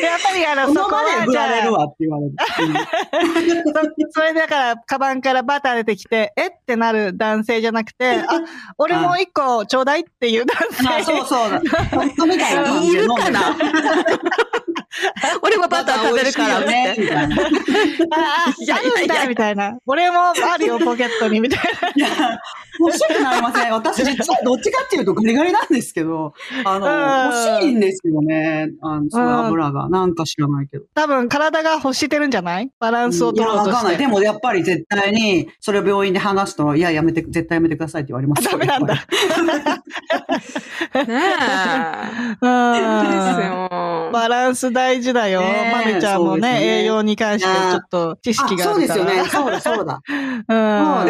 [0.02, 2.34] やっぱりあの、そこは、場で振られるわって言われる。
[4.12, 8.42] そそれだから、カバンからバター出てきて、えってなる男性じゃなくて、 あ、
[8.78, 10.88] 俺も一個ちょうだいっていう男性。
[10.88, 11.62] あそうそう。
[11.92, 13.56] 本当みたいいるかな？
[15.42, 17.02] 俺もバター食べるからねて。
[17.02, 17.36] みたいな？
[17.36, 17.40] あ、
[18.48, 19.76] あ、いやあるんだみたいな。
[19.88, 21.62] 俺もあるよ、ポケットに、みたい
[21.96, 22.08] いや、
[22.80, 23.72] 欲しくなりません？
[23.74, 26.34] 私実はどっちかっていうとガリガリなんですけど、
[26.66, 26.88] あうんの、
[27.58, 28.70] 欲しいんですよね。
[28.82, 29.90] あの、その油が。
[29.90, 30.84] なんか知らないけど。
[30.96, 31.04] な。
[31.04, 32.70] 多分、体が欲してるんじゃない？
[32.80, 33.98] バランスを取ろうとしわかんない。
[33.98, 34.08] でて。
[34.08, 38.96] もやっぱり絶対に、それを病院で話すと、いや、やめて、絶対やめてくださいって言われますダメなんだ。
[38.96, 39.02] ね
[42.42, 42.44] え。
[44.14, 45.42] バランス大事だよ。
[45.42, 49.06] まめちゃんもね、栄養に関してちょっと知識があそうるから。
[49.06, 49.30] ですよね。
[49.30, 50.02] そうだ、そうだ。
[50.48, 51.06] うん。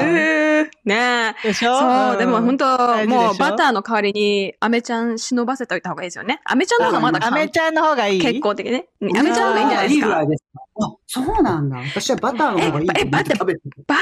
[0.86, 1.53] ねえ。
[1.54, 1.80] でしょ？
[1.80, 6.42] そう、でも本当もうバターの代わりに、アメちゃん忍ばせておいた方がいいですよね。
[6.46, 8.22] アメちゃんの方がまだアメちゃんの方がいい？
[8.22, 8.88] 結構的ね。
[9.02, 10.28] アメちゃんの方がいいんじゃない。
[10.28, 10.62] ですか？
[10.76, 11.78] あ、そうなんだ。
[11.78, 13.46] 私はバターの方がいいええバター。
[13.88, 13.96] バ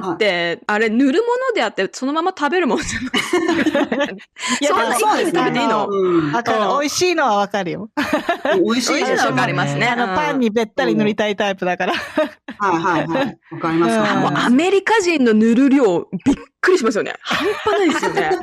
[0.00, 3.00] ターって、あれ塗るものであって、そのまま食べるもんじゃ
[3.96, 4.08] ない？
[4.60, 5.86] いやそうですね一気に食べていいの？
[5.88, 6.58] うんわかる。
[6.58, 7.90] うん美味しいのはわかるよ。
[8.64, 11.92] 美味しいのはわかりますねあの、パンにべったり塗りたいタイプだから。
[11.94, 13.38] はいはいはい。
[13.52, 17.14] わかりますアメリカ人の塗る量、びっくりしますよね。
[17.22, 18.30] 半端ないですよね。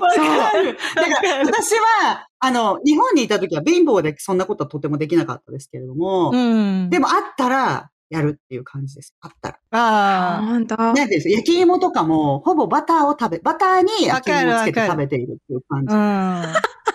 [0.00, 0.76] わかる。
[0.94, 6.90] だから私は、あの、日本にいた時は貧乏でそんなことはとてもできなかったですけれども、うん。
[6.90, 9.14] でもあったらやるっていう感じです。
[9.22, 9.58] あったら。
[9.70, 10.42] ああ。
[10.42, 10.76] 本当。
[10.76, 15.94] なんですか焼き芋とかも、ほぼバターを食べ、バターに焼き芋をつけて食べているっていう感じ。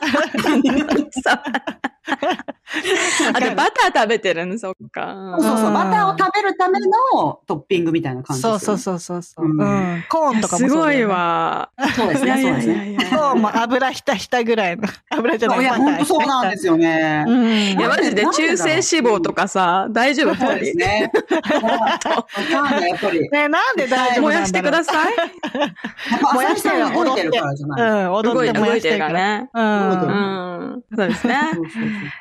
[3.33, 5.35] あ、で、バター食べてるの、そっか。
[5.39, 6.87] そうそうバターを食べるための
[7.45, 8.49] トッピングみたいな感じね。
[8.49, 9.45] そうそうそうそうそう。
[9.45, 9.63] うんう
[9.97, 10.03] ん。
[10.09, 11.03] コーンとかもねすごい。
[11.05, 11.69] わ。
[11.95, 12.41] そうですね。
[12.41, 12.97] そうですね。
[13.09, 14.87] コーンも油ひたひたぐらいの。
[15.11, 17.25] 油じゃないいや、バター本当そうなんですよね。
[17.27, 17.47] うん。
[17.47, 20.35] いや、マジでなんで中性脂肪とかさ、大丈夫？
[20.35, 21.11] そうですね。
[21.71, 22.25] わか
[22.77, 23.29] んない、やっぱり。
[23.29, 25.13] ねなんで大丈夫燃やしてください。
[25.15, 25.25] や
[25.65, 25.69] っ
[26.21, 27.81] ぱ朝日さんが動いてるからじゃない。
[28.05, 28.43] うん、動
[28.75, 29.07] いてるか。
[29.07, 29.49] かららね。
[29.53, 29.57] う。
[29.57, 29.61] 動
[30.03, 30.83] いてるうん。
[30.95, 31.33] そうですね。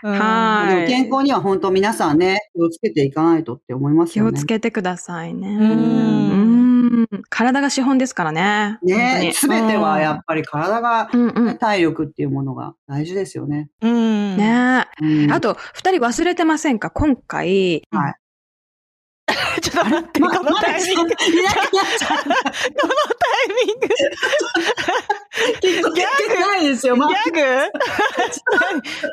[0.03, 4.33] はいでも健康には本当皆さんね、気をつけていかないとって思いますよね。
[4.33, 5.55] 気をつけてくださいね。
[5.57, 5.65] んう
[7.03, 8.79] ん体が資本ですからね。
[8.83, 11.19] ね、すべてはやっっぱり体が、ぱり。
[11.19, 11.59] うんうん。
[11.59, 13.71] 体力っていうものが大事ですよね。
[13.81, 14.37] うん。
[14.37, 16.91] ねうんあと、二人忘れてませんか？
[16.91, 17.83] 今回、
[19.61, 21.03] ちょっと待って、このタイミング。
[21.03, 21.65] このタイいなくなっ
[21.99, 22.25] ちゃう。
[23.67, 23.89] ミング。
[25.63, 26.97] ギャグないですよ。
[26.97, 27.41] まギャグ？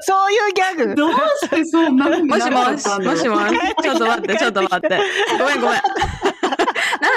[0.01, 0.95] そういうギャグ？
[0.95, 5.01] どうしてそんな風にもしもし、もしもし、ちょっと待って、ちょっと待って。
[5.39, 5.81] ごめんごめん。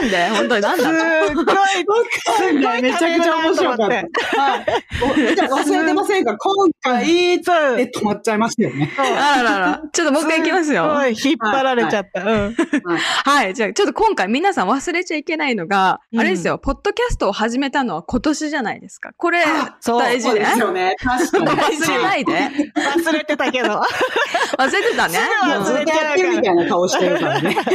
[0.00, 1.44] なんで本当になんすだっごい、
[1.74, 3.84] すっごいめちゃくちゃ面白かった。
[3.86, 4.64] はい。
[5.00, 6.36] 忘れてませんか？
[6.36, 7.06] 今回。
[7.38, 7.42] で
[7.90, 8.92] 止まっちゃいましたよね。
[8.96, 9.02] あ
[9.42, 9.82] ららら。
[9.92, 10.88] ちょっともう一回いきますよ。
[10.88, 12.22] すごい引っ張られちゃった。
[12.22, 12.54] うん。
[13.24, 13.54] はい。
[13.54, 19.12] じゃあ、ちょっと今回皆さん忘れちゃいけないのが、うんあれですよ、ポッドキャストを始めたのは今年じゃないですか。
[19.16, 19.42] これ
[19.84, 20.40] 大事ね。
[20.40, 20.96] ですよね。
[20.98, 21.46] 確かに。
[21.46, 22.32] 忘れないで。
[22.32, 23.80] 忘れてたけど。
[24.58, 25.18] 忘れてたね。
[25.44, 27.56] 忘れずっとやってるみたいな顔してるからね。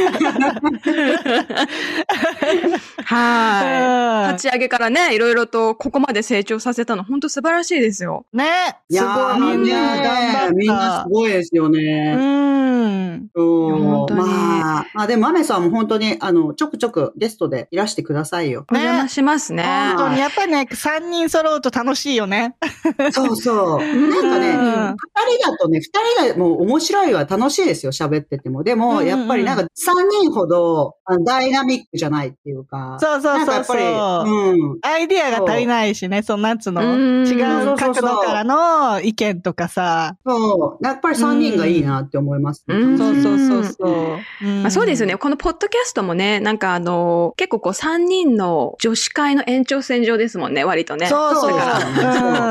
[3.04, 4.28] はい。
[4.28, 8.26] うん立ち上げからね、いろいろとここまで成長させたの、本当素晴らしいですよ。
[8.32, 8.44] ね。
[8.88, 10.50] いやすごい、ーみんな頑張った。
[10.52, 12.14] みんなすごいですよね。
[12.18, 13.30] うん。
[13.34, 18.66] まあ、まあでも、マメさんも本当に、あの、ちょくちょくゲストでいらしてくださいよ。
[18.70, 19.62] お邪魔しますね。
[19.96, 22.56] 本当に、やっぱりね、三人揃うと楽しいよね。
[23.12, 23.78] そうそう。
[23.78, 25.90] なんかね、うん二人だとね、二
[26.24, 28.62] 人がもう面白いは楽しいですよ、喋ってても。
[28.62, 32.96] でも、やっぱりなんか三人ほどダイナミックじゃないっていうか。
[33.00, 34.30] そうそうそうやっぱり、そう。
[34.30, 34.78] うん。
[34.82, 36.80] アイディアが足りないしね、そんなつの？
[36.82, 40.16] うん違う角度からの意見とかさ。
[40.26, 40.84] そう。
[40.84, 42.76] やっぱり三人がいいなって思いますね。
[42.76, 44.46] うんそうそうそうそう。
[44.46, 45.16] んまあ、そうですよね。。
[45.16, 51.06] このポッドキャストもね、なんかあの、結構こう3人の女子会の延長線上ですもんね、割とね。
[51.06, 51.50] そうそう。
[51.50, 51.56] そううん。
[51.56, 52.43] だから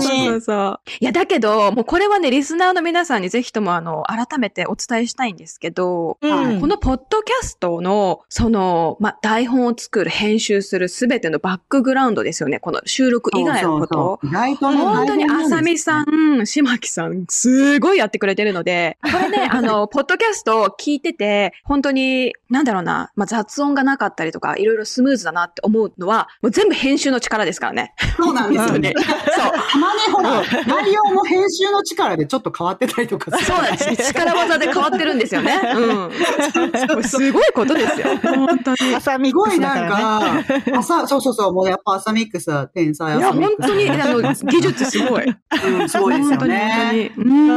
[0.00, 0.80] そうそうそう。
[1.00, 12.58] いや、だけど、もうこれはね、リスナーの皆さんにぜひともあの、改めてお伝えしたいんですけど、うんこのポッドキャストの、その、まあ、台本を作る、編集するすべてのバックグラウンドですよね。
[12.58, 13.94] この収録以外のこと。
[14.22, 16.40] そうそうそう本当に、あさみさん。
[16.40, 27.94] ん、しまきさん、すごいやってくれてるので、これね、 あの、ポッドキャストを聞いてて、本当に、なんだろうな、まあ、雑音がなかったりとか、いろいろスムーズだなって思うのは、もう全部編集の力ですからね。
[28.16, 28.94] そうなんですよね。
[28.96, 29.52] そう。
[29.90, 34.12] たまにほら、内容も編集の力でちょっと変わってたりとかそうなんです。
[34.12, 35.60] 力技で変わってるんですよね。
[35.76, 37.02] うん。
[37.02, 38.16] すすごいことですよ。
[38.22, 38.94] 本当に。
[38.94, 40.62] 朝ミッすごいクスだかなんらね。
[40.72, 43.68] か、 朝、そうそうそう、もうやっぱ朝ミックスは天才いや、朝ミックス。
[43.68, 45.24] 本当に、あの、技術すごい。
[45.24, 47.12] うん、すごいですよ本当に、ね。
[47.16, 47.30] 本当に。
[47.30, 47.50] うん。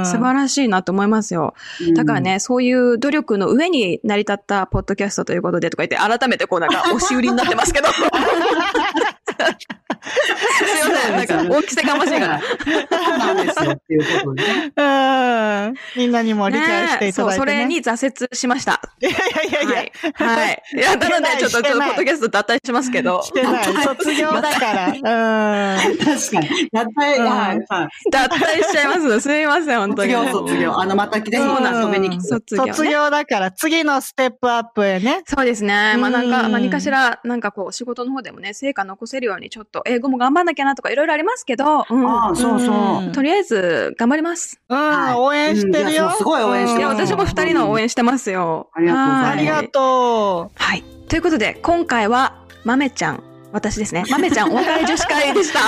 [0.00, 1.54] うん素晴らしいなと思いますよ。
[1.94, 7.88] だからね、そういう努力の上に成り立ったポッドキャストということでとか言って、改めてこうなんか押し売りになってますけど。
[9.36, 12.40] すいません、なんか大きせがましいから。
[12.40, 14.72] そうなんですよっていうことでね。
[14.76, 15.74] うん。
[15.96, 17.06] みんなにも理解していただいて、ね。
[17.06, 18.80] ねそう、それに挫折しました。
[19.00, 20.12] いやいやいやいや。
[20.14, 20.36] はい。
[20.36, 20.62] はい。
[20.74, 23.22] いや、なので、ちょっと、ちょっと、ポッドキャスト脱退しますけど。
[23.22, 23.64] してない。
[23.64, 24.86] 卒業だから。
[24.88, 25.98] うん。
[25.98, 26.68] 確かに。
[26.72, 28.10] やったい、うんはい、はい。
[28.10, 29.20] 脱退しちゃいます。
[29.20, 30.12] すみません、本当に。
[30.12, 30.80] 卒業、卒業。
[30.80, 32.28] あの、またぜひ遊びに来て。
[32.28, 35.22] 卒業ね卒業だから、次のステップアップへね。
[35.26, 35.96] そうですね。
[35.98, 42.06] まあなんか、うん何かしら、なんかこう、仕事の方でもね、成果残せるように、ちょっと、英語も頑張んなきゃなとか、いろいろありますけど、うん。
[42.08, 43.12] ああ、そうそう。
[43.12, 44.60] とりあえず、頑張ります。
[44.68, 46.10] うん、はい応援してるよ。
[46.16, 48.70] すごい応援していや、うん私も二人の応援してますよ。
[48.74, 50.84] ありがとうございますはいありがとはい。
[51.08, 53.22] ということで、今回は、まめちゃん、
[53.52, 54.04] 私ですね。
[54.10, 55.60] まめちゃん、お別れ女子会でした。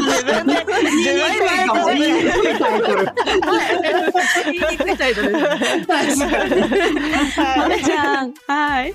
[0.00, 2.12] 自分で、自分で言った言い。
[2.14, 3.06] にくいタイトル。
[4.44, 5.32] 言いにくいタイトル。
[5.32, 5.38] で
[6.10, 6.26] すね。
[7.56, 8.34] まめちゃん。
[8.46, 8.94] はい。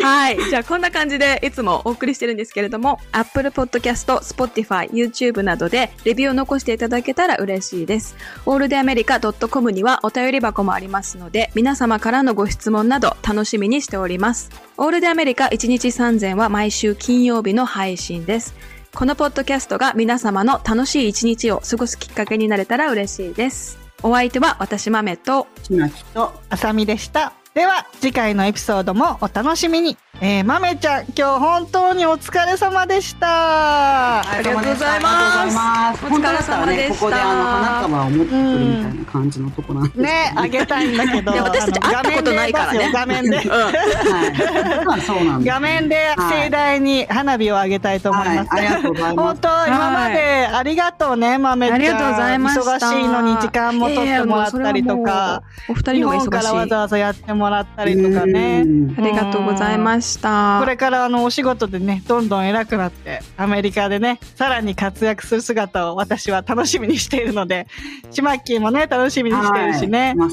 [0.00, 0.38] はい。
[0.48, 8.16] じゃあ、こんな感じでいつもお送りしてるんですけれども、Apple Podcast、Spotify、YouTube などでレビューを残していただけたら嬉しいです。
[8.46, 14.50] alldamericA.com にはお便り箱もありますので、皆様からのご質問など楽しみにしております。
[14.78, 15.02] オール。
[15.02, 18.54] デアメリカ1日3000は毎週金曜日の配信です。
[18.94, 23.78] このポッドキャストが皆様の楽しい一日を過ごすきっかけになれたら嬉しいです。
[24.02, 27.32] お相手は私豆と、ちなきと、あさみでした。
[27.54, 29.96] では、次回のエピソードもお楽しみに。
[30.24, 34.20] えー、まめちゃん、今日本当にお疲れ様でした。
[34.20, 36.04] ありがとうございます。
[36.04, 41.32] お疲れ様でしたここであの、花束を持ってくるみたいな感じのとこなんですけどね、あげたいんだけど。
[41.32, 43.50] 私たち会ったことないからね画面で画面で。
[43.50, 44.84] はい。
[44.86, 45.52] まあそうなんです。
[45.54, 48.48] 画面で盛大に花火をあげたいと思います。
[48.48, 51.74] はいありがとうございます本当、今までありがとうね、豆ちゃん。
[51.74, 52.60] ありがとうございました。
[52.60, 55.42] 忙しいのに時間も取ってもらったりとか。
[55.68, 56.68] お二日人の方本からわが忙しい。
[56.68, 58.62] ざわざやってもらったりとかね。
[58.64, 60.58] うんありがとうございました。
[60.60, 67.66] これからあのお仕事でね、どんどん偉くなって、アメリカでね、さらに活躍する姿を私は楽しみにしているので、
[68.10, 70.14] ちまっきーもね、楽しみにしてるしね。
[70.18, 70.26] は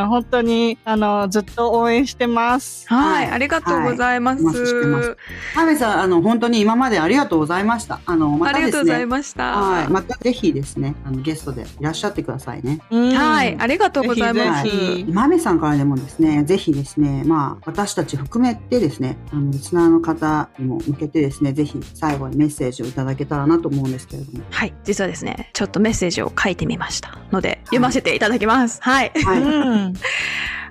[0.00, 2.86] いうん、本当に、あの、ずっと応援してます。
[2.88, 4.44] はい、はいありがとうございます。
[4.44, 8.00] はいますさん、あの、本当に今までありがとうございました。
[8.06, 9.04] あの、まありがとうござい。
[9.06, 9.56] ました。
[9.56, 9.88] はい。
[9.88, 12.80] またぜひですね、あの、ゲストでいらっしゃってくださいね。
[12.90, 14.64] うんはい、ありがとうございます。
[14.64, 24.44] ぜひぜひマメさんからでもですね、ぜひですね、まあ、私たち含めてですね、あの、リスナーの方にも向けてですね、ぜひ最後にメッセージをいただけたらなと思うんですけれども。
[24.50, 28.80] はい、実はですね、ちょっとメッセージを書いてみましたので、読ませていただきます。
[28.82, 29.12] はい。
[29.24, 29.42] はい。
[29.42, 29.94] うん。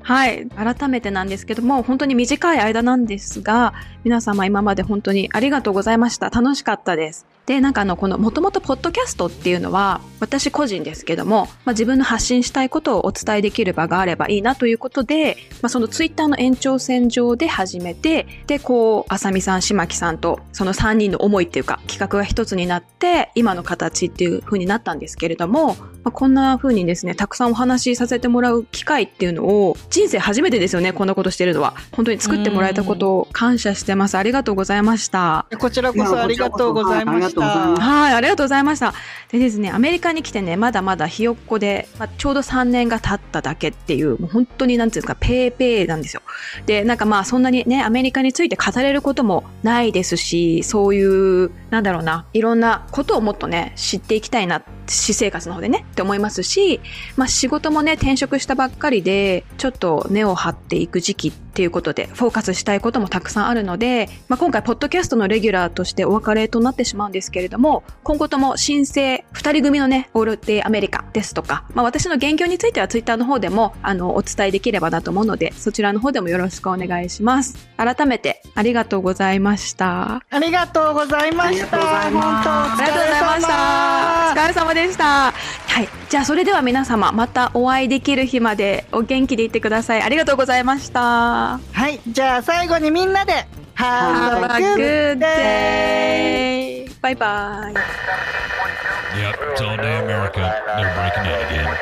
[0.04, 0.48] はい。
[0.50, 3.74] 改めてなんですけども、本当に短い間なんですが、
[4.04, 6.30] 皆様今まで本当にありがとうございました。
[6.30, 7.26] 楽しかったです。
[7.46, 31.76] で、なんかあの、この、もともとポッドキャストっていうのは、私個人ですけども、まあ、自分の発信したいことをお伝えできる場があればいいなということで、まあ、そのツイッターの延長線上で始めて、で、こう、あさみさん、しまきさんと、その3人の思いっていうか、企画が一つになって、今の形っていう風になったんですけれども、まあ、こんな風にですね、たくさんお話しさせてもらう機会っていうのを、人生初めてですよね、こんなことしてるのは。
[31.92, 34.18] 本当に作ってもらえたことを感謝してます。
[34.18, 35.46] ありがとうございました。
[35.60, 37.20] こちらこそありがとうございました。
[37.20, 38.96] いやこちらこそはいありがとうございますはい、ありがとうございました。
[39.32, 46.24] でですね、アメリカに来てね、まだまだひよっこで、まあ、ちょうど3年が経っただけっていう、もう本当になんていうんですか、ペーペーなんですよ。
[46.66, 56.80] で、なんかまあそんなにね、アメリカについて語れることもないですし、そういう、なんだろうな、いろんなことをもっとね、知っていきたいな、私生活の方でね、って思いますし、
[57.16, 77.70] まあ仕事もね、転職したばっかりで、ちょっと根を張っていく時期っていうことで、フォーカスしたいこともたくさんあるので、まあ今回、ポッドキャストのレギュラーとしてお別れとなってしまうんですけれども、今後とも新生二人組のね、オールデイアメリカですとか、まあ私の現況についてはツイッターの方でも、あの、お伝えできればなと思うので、そちらの方でもよろしくお願いします。
[77.78, 80.24] 改めて、ありがとうございました。
[80.30, 81.52] ありがとうございました。
[81.52, 84.32] ありがとうございます本当お疲ありがとうございました。
[84.32, 85.32] お疲れ様でした。
[85.74, 85.90] はい。
[86.10, 90.02] じゃあ、それでは皆様、またお会いできる日までお元気でいてください。
[90.02, 91.43] ありがとうございました。
[91.72, 96.86] はい、じゃあ最後にみんなで、Have Have a a good good day!
[96.88, 96.92] day!
[97.02, 97.74] バイバイ。
[97.74, 100.40] Yep, it's all day America.
[100.76, 101.78] They're breaking in again.